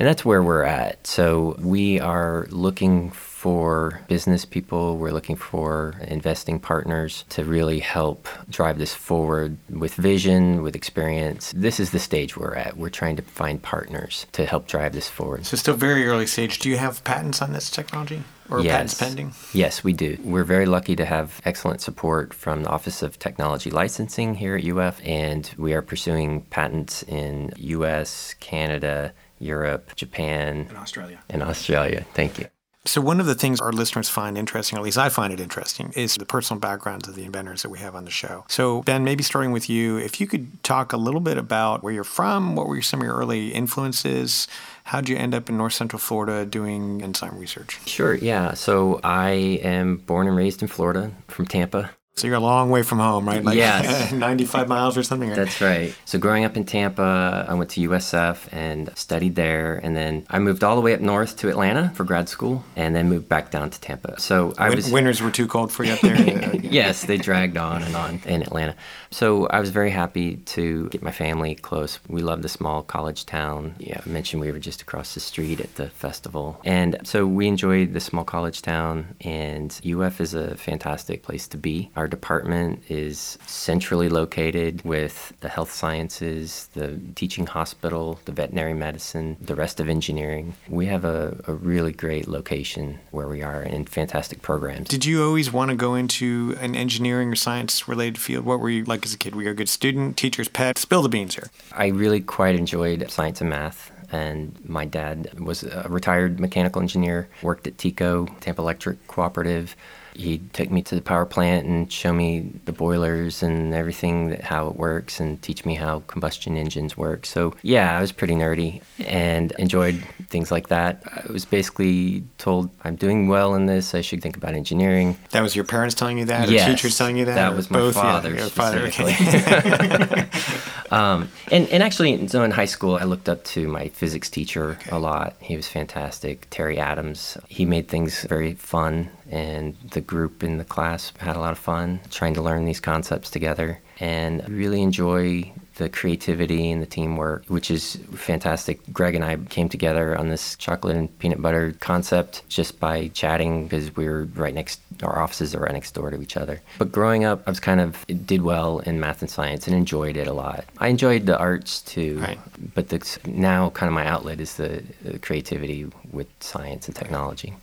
and 0.02 0.08
that's 0.08 0.24
where 0.24 0.42
we're 0.42 0.64
at. 0.64 1.06
So 1.06 1.54
we 1.60 2.00
are 2.00 2.48
looking 2.50 3.12
for 3.12 4.00
business 4.08 4.44
people, 4.44 4.98
we're 4.98 5.12
looking 5.12 5.36
for 5.36 5.94
investing 6.08 6.58
partners 6.58 7.24
to 7.28 7.44
really 7.44 7.78
help 7.78 8.26
drive 8.50 8.78
this 8.78 8.92
forward 8.92 9.56
with 9.70 9.94
vision, 9.94 10.60
with 10.64 10.74
experience. 10.74 11.52
This 11.54 11.78
is 11.78 11.92
the 11.92 12.00
stage 12.00 12.36
we're 12.36 12.56
at. 12.56 12.76
We're 12.76 12.88
trying 12.88 13.14
to 13.14 13.22
find 13.22 13.62
partners 13.62 14.26
to 14.32 14.44
help 14.44 14.66
drive 14.66 14.92
this 14.92 15.08
forward. 15.08 15.46
So, 15.46 15.56
still 15.56 15.76
very 15.76 16.04
early 16.04 16.26
stage. 16.26 16.58
Do 16.58 16.68
you 16.68 16.78
have 16.78 17.04
patents 17.04 17.40
on 17.40 17.52
this 17.52 17.70
technology? 17.70 18.24
Or 18.50 18.60
yes. 18.60 18.72
patents 18.72 18.94
pending? 18.94 19.32
Yes, 19.52 19.84
we 19.84 19.92
do. 19.92 20.18
We're 20.24 20.44
very 20.44 20.66
lucky 20.66 20.96
to 20.96 21.04
have 21.04 21.40
excellent 21.44 21.80
support 21.80 22.34
from 22.34 22.64
the 22.64 22.70
Office 22.70 23.02
of 23.02 23.20
Technology 23.20 23.70
Licensing 23.70 24.34
here 24.34 24.56
at 24.56 24.64
UF, 24.64 25.00
and 25.04 25.48
we 25.56 25.74
are 25.74 25.80
pursuing 25.80 26.42
patents 26.42 27.04
in 27.04 27.52
US, 27.56 28.34
Canada, 28.40 29.14
Europe, 29.42 29.94
Japan, 29.96 30.66
and 30.68 30.78
Australia. 30.78 31.20
And 31.28 31.42
Australia. 31.42 32.06
Thank 32.14 32.38
you. 32.38 32.46
So, 32.84 33.00
one 33.00 33.20
of 33.20 33.26
the 33.26 33.36
things 33.36 33.60
our 33.60 33.72
listeners 33.72 34.08
find 34.08 34.36
interesting, 34.36 34.76
or 34.76 34.80
at 34.80 34.84
least 34.84 34.98
I 34.98 35.08
find 35.08 35.32
it 35.32 35.38
interesting, 35.38 35.92
is 35.94 36.16
the 36.16 36.26
personal 36.26 36.58
backgrounds 36.58 37.06
of 37.06 37.14
the 37.14 37.24
inventors 37.24 37.62
that 37.62 37.68
we 37.68 37.78
have 37.78 37.94
on 37.94 38.04
the 38.04 38.10
show. 38.10 38.44
So, 38.48 38.82
Ben, 38.82 39.04
maybe 39.04 39.22
starting 39.22 39.52
with 39.52 39.70
you, 39.70 39.98
if 39.98 40.20
you 40.20 40.26
could 40.26 40.60
talk 40.64 40.92
a 40.92 40.96
little 40.96 41.20
bit 41.20 41.38
about 41.38 41.84
where 41.84 41.92
you're 41.92 42.02
from, 42.02 42.56
what 42.56 42.66
were 42.66 42.82
some 42.82 43.00
of 43.00 43.04
your 43.04 43.14
early 43.14 43.50
influences? 43.50 44.48
How'd 44.84 45.08
you 45.08 45.16
end 45.16 45.32
up 45.32 45.48
in 45.48 45.56
North 45.56 45.74
Central 45.74 46.00
Florida 46.00 46.44
doing 46.44 47.02
enzyme 47.02 47.38
research? 47.38 47.78
Sure, 47.86 48.14
yeah. 48.16 48.54
So, 48.54 48.98
I 49.04 49.30
am 49.62 49.98
born 49.98 50.26
and 50.26 50.36
raised 50.36 50.60
in 50.60 50.66
Florida 50.66 51.12
from 51.28 51.46
Tampa. 51.46 51.92
So 52.14 52.26
you're 52.26 52.36
a 52.36 52.40
long 52.40 52.70
way 52.70 52.82
from 52.82 52.98
home, 52.98 53.26
right? 53.26 53.42
Like 53.42 53.56
yes. 53.56 54.12
95 54.22 54.68
miles 54.68 54.98
or 54.98 55.02
something? 55.02 55.30
That's 55.30 55.60
right. 55.60 55.94
So 56.04 56.18
growing 56.18 56.44
up 56.44 56.56
in 56.56 56.64
Tampa, 56.64 57.46
I 57.48 57.54
went 57.54 57.70
to 57.70 57.88
USF 57.88 58.52
and 58.52 58.90
studied 58.96 59.34
there. 59.34 59.76
And 59.82 59.96
then 59.96 60.26
I 60.28 60.38
moved 60.38 60.62
all 60.62 60.76
the 60.76 60.82
way 60.82 60.92
up 60.94 61.00
north 61.00 61.36
to 61.38 61.48
Atlanta 61.48 61.90
for 61.94 62.04
grad 62.04 62.28
school 62.28 62.64
and 62.76 62.94
then 62.94 63.08
moved 63.08 63.28
back 63.28 63.50
down 63.50 63.70
to 63.70 63.80
Tampa. 63.80 64.20
So 64.20 64.54
I 64.58 64.70
was. 64.70 64.90
Winters 64.90 65.22
were 65.22 65.30
too 65.30 65.46
cold 65.46 65.72
for 65.72 65.84
you 65.84 65.94
up 65.94 66.00
there? 66.00 66.54
yes, 66.62 67.04
they 67.06 67.16
dragged 67.16 67.56
on 67.56 67.82
and 67.82 67.96
on 67.96 68.20
in 68.26 68.42
Atlanta. 68.42 68.76
So 69.10 69.46
I 69.46 69.60
was 69.60 69.70
very 69.70 69.90
happy 69.90 70.36
to 70.36 70.88
get 70.90 71.02
my 71.02 71.10
family 71.12 71.54
close. 71.54 71.98
We 72.08 72.22
love 72.22 72.42
the 72.42 72.48
small 72.48 72.82
college 72.82 73.26
town. 73.26 73.74
Yeah, 73.78 74.00
I 74.04 74.08
mentioned 74.08 74.42
we 74.42 74.52
were 74.52 74.58
just 74.58 74.82
across 74.82 75.14
the 75.14 75.20
street 75.20 75.60
at 75.60 75.74
the 75.76 75.88
festival. 75.88 76.60
And 76.64 76.98
so 77.04 77.26
we 77.26 77.48
enjoyed 77.48 77.94
the 77.94 78.00
small 78.00 78.24
college 78.24 78.62
town, 78.62 79.14
and 79.22 79.78
UF 79.84 80.20
is 80.20 80.34
a 80.34 80.56
fantastic 80.56 81.22
place 81.22 81.48
to 81.48 81.56
be. 81.56 81.90
Our 81.96 82.01
department 82.06 82.82
is 82.88 83.38
centrally 83.46 84.08
located 84.08 84.82
with 84.84 85.32
the 85.40 85.48
health 85.48 85.72
sciences, 85.72 86.68
the 86.74 87.00
teaching 87.14 87.46
hospital, 87.46 88.18
the 88.24 88.32
veterinary 88.32 88.74
medicine, 88.74 89.36
the 89.40 89.54
rest 89.54 89.80
of 89.80 89.88
engineering. 89.88 90.54
We 90.68 90.86
have 90.86 91.04
a, 91.04 91.40
a 91.46 91.54
really 91.54 91.92
great 91.92 92.28
location 92.28 92.98
where 93.10 93.28
we 93.28 93.42
are 93.42 93.62
and 93.62 93.88
fantastic 93.88 94.42
programs. 94.42 94.88
Did 94.88 95.04
you 95.04 95.24
always 95.24 95.52
want 95.52 95.70
to 95.70 95.76
go 95.76 95.94
into 95.94 96.56
an 96.60 96.74
engineering 96.74 97.32
or 97.32 97.36
science 97.36 97.88
related 97.88 98.18
field? 98.18 98.44
What 98.44 98.60
were 98.60 98.70
you 98.70 98.84
like 98.84 99.04
as 99.04 99.14
a 99.14 99.18
kid? 99.18 99.34
Were 99.34 99.42
you 99.42 99.50
a 99.50 99.54
good 99.54 99.68
student, 99.68 100.16
teacher's 100.16 100.48
pet? 100.48 100.78
Spill 100.78 101.02
the 101.02 101.08
beans 101.08 101.34
here. 101.34 101.50
I 101.72 101.88
really 101.88 102.20
quite 102.20 102.54
enjoyed 102.54 103.10
science 103.10 103.40
and 103.40 103.50
math 103.50 103.92
and 104.12 104.58
my 104.68 104.84
dad 104.84 105.40
was 105.40 105.64
a 105.64 105.86
retired 105.88 106.38
mechanical 106.38 106.82
engineer, 106.82 107.28
worked 107.42 107.66
at 107.66 107.78
TECO, 107.78 108.28
Tampa 108.40 108.60
Electric 108.60 109.06
Cooperative, 109.06 109.74
He'd 110.14 110.52
take 110.52 110.70
me 110.70 110.82
to 110.82 110.94
the 110.94 111.00
power 111.02 111.24
plant 111.24 111.66
and 111.66 111.90
show 111.90 112.12
me 112.12 112.50
the 112.64 112.72
boilers 112.72 113.42
and 113.42 113.72
everything, 113.72 114.28
that, 114.30 114.42
how 114.42 114.68
it 114.68 114.76
works, 114.76 115.20
and 115.20 115.40
teach 115.42 115.64
me 115.64 115.74
how 115.74 116.00
combustion 116.06 116.56
engines 116.56 116.96
work. 116.96 117.24
So, 117.26 117.54
yeah, 117.62 117.96
I 117.96 118.00
was 118.00 118.12
pretty 118.12 118.34
nerdy 118.34 118.82
and 119.06 119.52
enjoyed 119.52 120.02
things 120.28 120.50
like 120.50 120.68
that. 120.68 121.02
I 121.06 121.32
was 121.32 121.44
basically 121.44 122.24
told 122.38 122.70
I'm 122.84 122.96
doing 122.96 123.28
well 123.28 123.54
in 123.54 123.66
this. 123.66 123.94
I 123.94 124.00
should 124.00 124.22
think 124.22 124.36
about 124.36 124.54
engineering. 124.54 125.16
That 125.30 125.42
was 125.42 125.56
your 125.56 125.64
parents 125.64 125.94
telling 125.94 126.18
you 126.18 126.24
that, 126.26 126.48
or 126.48 126.52
Yes, 126.52 126.68
teachers 126.68 126.96
telling 126.98 127.16
you 127.16 127.24
that? 127.24 127.34
That 127.34 127.56
was 127.56 127.70
my 127.70 127.78
both? 127.78 127.96
Yeah, 127.96 128.02
father 128.02 128.34
your 128.34 128.48
father. 128.48 128.86
okay. 128.86 130.28
um, 130.90 131.28
and, 131.50 131.68
and 131.68 131.82
actually, 131.82 132.26
so 132.28 132.42
in 132.42 132.50
high 132.50 132.66
school, 132.66 132.96
I 132.96 133.04
looked 133.04 133.28
up 133.28 133.44
to 133.44 133.68
my 133.68 133.88
physics 133.88 134.28
teacher 134.30 134.78
a 134.90 134.98
lot. 134.98 135.36
He 135.40 135.56
was 135.56 135.68
fantastic. 135.68 136.46
Terry 136.50 136.78
Adams. 136.78 137.36
He 137.48 137.64
made 137.64 137.88
things 137.88 138.24
very 138.24 138.54
fun, 138.54 139.10
and 139.32 139.74
the 139.92 140.00
group 140.00 140.42
in 140.44 140.58
the 140.58 140.64
class 140.64 141.12
had 141.18 141.34
a 141.36 141.40
lot 141.40 141.52
of 141.52 141.58
fun 141.58 142.00
trying 142.10 142.34
to 142.34 142.42
learn 142.42 142.66
these 142.66 142.80
concepts 142.80 143.30
together. 143.30 143.80
And 143.98 144.42
I 144.42 144.46
really 144.46 144.82
enjoy 144.82 145.52
the 145.76 145.88
creativity 145.88 146.70
and 146.70 146.82
the 146.82 146.86
teamwork, 146.86 147.46
which 147.46 147.70
is 147.70 147.96
fantastic. 148.12 148.80
Greg 148.92 149.14
and 149.14 149.24
I 149.24 149.36
came 149.36 149.70
together 149.70 150.18
on 150.18 150.28
this 150.28 150.54
chocolate 150.56 150.96
and 150.96 151.18
peanut 151.18 151.40
butter 151.40 151.74
concept 151.80 152.46
just 152.50 152.78
by 152.78 153.08
chatting 153.08 153.64
because 153.64 153.96
we 153.96 154.06
were 154.06 154.24
right 154.34 154.52
next, 154.52 154.80
our 155.02 155.18
offices 155.18 155.54
are 155.54 155.60
right 155.60 155.72
next 155.72 155.92
door 155.92 156.10
to 156.10 156.20
each 156.20 156.36
other. 156.36 156.60
But 156.78 156.92
growing 156.92 157.24
up, 157.24 157.42
I 157.46 157.50
was 157.50 157.60
kind 157.60 157.80
of, 157.80 158.04
did 158.26 158.42
well 158.42 158.80
in 158.80 159.00
math 159.00 159.22
and 159.22 159.30
science 159.30 159.66
and 159.66 159.74
enjoyed 159.74 160.18
it 160.18 160.26
a 160.28 160.34
lot. 160.34 160.66
I 160.76 160.88
enjoyed 160.88 161.24
the 161.24 161.38
arts 161.38 161.80
too, 161.80 162.18
Right. 162.20 162.38
but 162.74 162.90
the, 162.90 163.18
now 163.26 163.70
kind 163.70 163.88
of 163.88 163.94
my 163.94 164.06
outlet 164.06 164.40
is 164.40 164.56
the, 164.56 164.82
the 165.02 165.18
creativity 165.20 165.90
with 166.12 166.26
science 166.40 166.86
and 166.86 166.94
technology. 166.94 167.54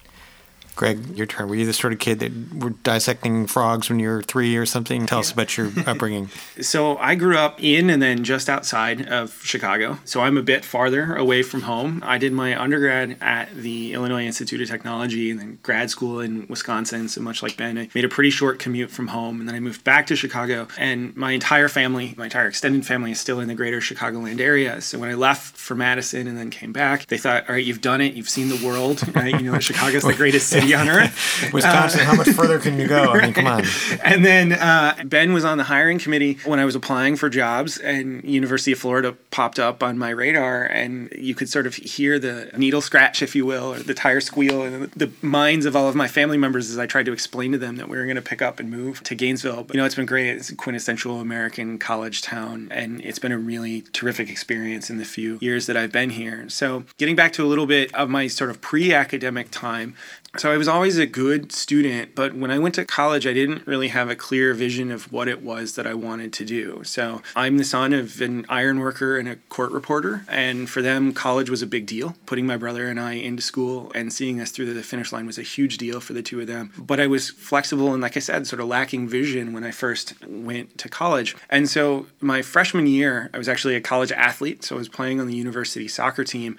Greg, 0.80 1.18
your 1.18 1.26
turn. 1.26 1.50
Were 1.50 1.56
you 1.56 1.66
the 1.66 1.74
sort 1.74 1.92
of 1.92 2.00
kid 2.00 2.20
that 2.20 2.32
were 2.54 2.70
dissecting 2.70 3.48
frogs 3.48 3.90
when 3.90 4.00
you 4.00 4.08
were 4.08 4.22
three 4.22 4.56
or 4.56 4.66
something? 4.66 5.06
Tell 5.06 5.20
us 5.20 5.30
about 5.30 5.58
your 5.58 5.74
upbringing. 5.86 6.30
So 6.62 6.96
I 7.00 7.16
grew 7.16 7.38
up 7.38 7.62
in 7.62 7.90
and 7.90 8.02
then 8.02 8.24
just 8.24 8.48
outside 8.48 9.06
of 9.10 9.44
Chicago. 9.44 10.00
So 10.06 10.22
I'm 10.22 10.38
a 10.38 10.42
bit 10.42 10.64
farther 10.64 11.18
away 11.18 11.44
from 11.44 11.64
home. 11.64 12.02
I 12.06 12.18
did 12.18 12.32
my 12.32 12.58
undergrad 12.58 13.18
at 13.20 13.54
the 13.54 13.92
Illinois 13.92 14.24
Institute 14.26 14.62
of 14.62 14.70
Technology 14.70 15.30
and 15.30 15.38
then 15.38 15.60
grad 15.64 15.90
school 15.90 16.22
in 16.22 16.48
Wisconsin. 16.48 17.10
So 17.10 17.20
much 17.20 17.44
like 17.44 17.58
Ben, 17.58 17.78
I 17.78 17.90
made 17.94 18.06
a 18.06 18.10
pretty 18.10 18.30
short 18.30 18.58
commute 18.58 18.90
from 18.90 19.08
home. 19.08 19.42
And 19.42 19.50
then 19.50 19.56
I 19.56 19.60
moved 19.60 19.84
back 19.84 20.08
to 20.08 20.16
Chicago. 20.16 20.70
And 20.78 21.14
my 21.18 21.34
entire 21.34 21.68
family, 21.68 22.14
my 22.16 22.24
entire 22.24 22.48
extended 22.48 22.86
family, 22.86 23.12
is 23.12 23.20
still 23.20 23.42
in 23.42 23.50
the 23.50 23.54
greater 23.54 23.82
Chicagoland 23.82 24.40
area. 24.40 24.80
So 24.80 24.98
when 24.98 25.10
I 25.10 25.16
left 25.16 25.58
for 25.58 25.76
Madison 25.76 26.26
and 26.26 26.38
then 26.38 26.50
came 26.50 26.72
back, 26.72 27.08
they 27.08 27.18
thought, 27.18 27.50
all 27.50 27.56
right, 27.56 27.66
you've 27.66 27.82
done 27.82 28.00
it. 28.00 28.14
You've 28.14 28.30
seen 28.30 28.48
the 28.48 28.66
world. 28.66 29.04
Right? 29.20 29.42
You 29.42 29.52
know, 29.52 29.60
Chicago's 29.60 30.04
the 30.04 30.14
greatest 30.24 30.48
city 30.48 30.69
on 30.74 30.90
earth. 30.90 31.50
Wisconsin, 31.54 32.02
how 32.02 32.16
much 32.16 32.30
further 32.30 32.60
can 32.60 32.80
you 32.80 32.88
go? 32.88 33.14
I 33.14 33.22
mean, 33.22 33.34
come 33.34 33.48
on. 33.48 33.64
and 34.04 34.26
then 34.26 34.54
uh, 34.54 34.96
Ben 35.06 35.34
was 35.34 35.46
on 35.46 35.58
the 35.58 35.64
hiring 35.64 36.00
committee 36.00 36.38
when 36.46 36.60
I 36.60 36.66
was 36.66 36.76
applying 36.76 37.16
for 37.16 37.30
jobs, 37.30 37.78
and 37.78 38.24
University 38.24 38.72
of 38.72 38.80
Florida 38.80 39.16
popped 39.32 39.60
up 39.60 39.84
on 39.84 39.98
my 39.98 40.10
radar, 40.10 40.64
and 40.64 41.12
you 41.18 41.36
could 41.36 41.50
sort 41.50 41.68
of 41.68 41.76
hear 41.76 42.20
the 42.20 42.52
needle 42.58 42.82
scratch, 42.82 43.22
if 43.22 43.36
you 43.36 43.46
will, 43.46 43.74
or 43.74 43.80
the 43.80 43.94
tire 43.94 44.22
squeal, 44.22 44.64
and 44.64 44.92
the 44.92 45.12
minds 45.22 45.66
of 45.66 45.76
all 45.76 45.88
of 45.88 45.96
my 45.96 46.08
family 46.08 46.38
members 46.38 46.70
as 46.70 46.78
I 46.78 46.86
tried 46.86 47.06
to 47.06 47.14
explain 47.14 47.52
to 47.52 47.58
them 47.58 47.78
that 47.78 47.90
we 47.90 47.98
were 47.98 48.04
going 48.04 48.16
to 48.16 48.22
pick 48.22 48.42
up 48.42 48.60
and 48.60 48.70
move 48.70 49.04
to 49.04 49.16
Gainesville. 49.16 49.64
But 49.64 49.76
you 49.76 49.82
know, 49.82 49.86
it's 49.86 49.96
been 49.96 50.06
great. 50.06 50.30
It's 50.30 50.50
a 50.50 50.56
quintessential 50.56 51.20
American 51.20 51.78
college 51.78 52.22
town, 52.22 52.68
and 52.72 53.02
it's 53.02 53.20
been 53.20 53.32
a 53.32 53.38
really 53.38 53.82
terrific 53.94 54.30
experience 54.30 54.90
in 54.90 54.98
the 54.98 55.06
few 55.06 55.38
years 55.42 55.66
that 55.68 55.78
I've 55.78 55.92
been 55.92 56.12
here. 56.12 56.50
So, 56.50 56.84
getting 56.98 57.16
back 57.16 57.34
to 57.34 57.44
a 57.44 57.48
little 57.48 57.66
bit 57.66 57.94
of 57.94 58.10
my 58.10 58.28
sort 58.28 58.50
of 58.50 58.62
pre-academic 58.62 59.52
time, 59.52 59.96
so 60.40 60.52
I 60.52 60.58
was 60.58 60.70
always 60.70 60.98
a 60.98 61.06
good 61.06 61.52
student, 61.52 62.16
but 62.16 62.34
when 62.34 62.50
I 62.50 62.60
went 62.60 62.76
to 62.76 62.86
college, 62.86 63.28
I 63.28 63.34
didn't 63.34 63.68
really 63.68 63.90
have 63.90 64.10
a 64.10 64.16
clear 64.16 64.54
vision 64.54 64.90
of 64.90 65.12
what 65.12 65.28
it 65.28 65.42
was 65.42 65.76
that 65.76 65.86
I 65.86 65.94
wanted 65.94 66.32
to 66.34 66.46
do. 66.46 66.82
So 66.86 67.22
I'm 67.36 67.58
the 67.58 67.66
son 67.66 67.92
of 67.92 68.22
an 68.22 68.46
iron 68.48 68.80
worker 68.80 69.18
and 69.18 69.28
a 69.28 69.36
court 69.36 69.72
reporter, 69.72 70.24
and 70.30 70.70
for 70.70 70.82
them, 70.82 71.14
college 71.14 71.50
was 71.50 71.62
a 71.62 71.68
big 71.68 71.86
deal. 71.86 72.16
Putting 72.26 72.46
my 72.46 72.56
brother 72.56 72.88
and 72.88 73.00
I 73.00 73.14
into 73.14 73.42
school 73.42 73.92
and 73.94 74.14
seeing 74.14 74.40
us 74.40 74.52
through 74.52 74.74
the 74.74 74.82
finish 74.82 75.12
line 75.12 75.26
was 75.26 75.38
a 75.38 75.44
huge 75.44 75.78
deal 75.78 76.00
for 76.00 76.14
the 76.14 76.24
two 76.24 76.40
of 76.40 76.48
them. 76.48 76.72
But 76.78 77.02
I 77.02 77.08
was 77.08 77.30
flexible 77.30 77.92
and, 77.94 78.02
like 78.02 78.16
I 78.16 78.22
said, 78.22 78.48
sort 78.48 78.62
of 78.62 78.68
lacking 78.68 79.10
vision 79.10 79.52
when 79.52 79.66
I 79.66 79.72
first 79.72 80.14
went 80.26 80.78
to 80.78 80.88
college. 80.88 81.36
And 81.50 81.70
so 81.70 82.08
my 82.22 82.42
freshman 82.42 82.88
year, 82.88 83.30
I 83.34 83.38
was 83.38 83.50
actually 83.50 83.76
a 83.76 83.82
college 83.82 84.14
athlete, 84.14 84.64
so 84.64 84.76
I 84.76 84.78
was 84.78 84.90
playing 84.90 85.20
on 85.20 85.28
the 85.28 85.36
university 85.36 85.90
soccer 85.90 86.24
team. 86.24 86.58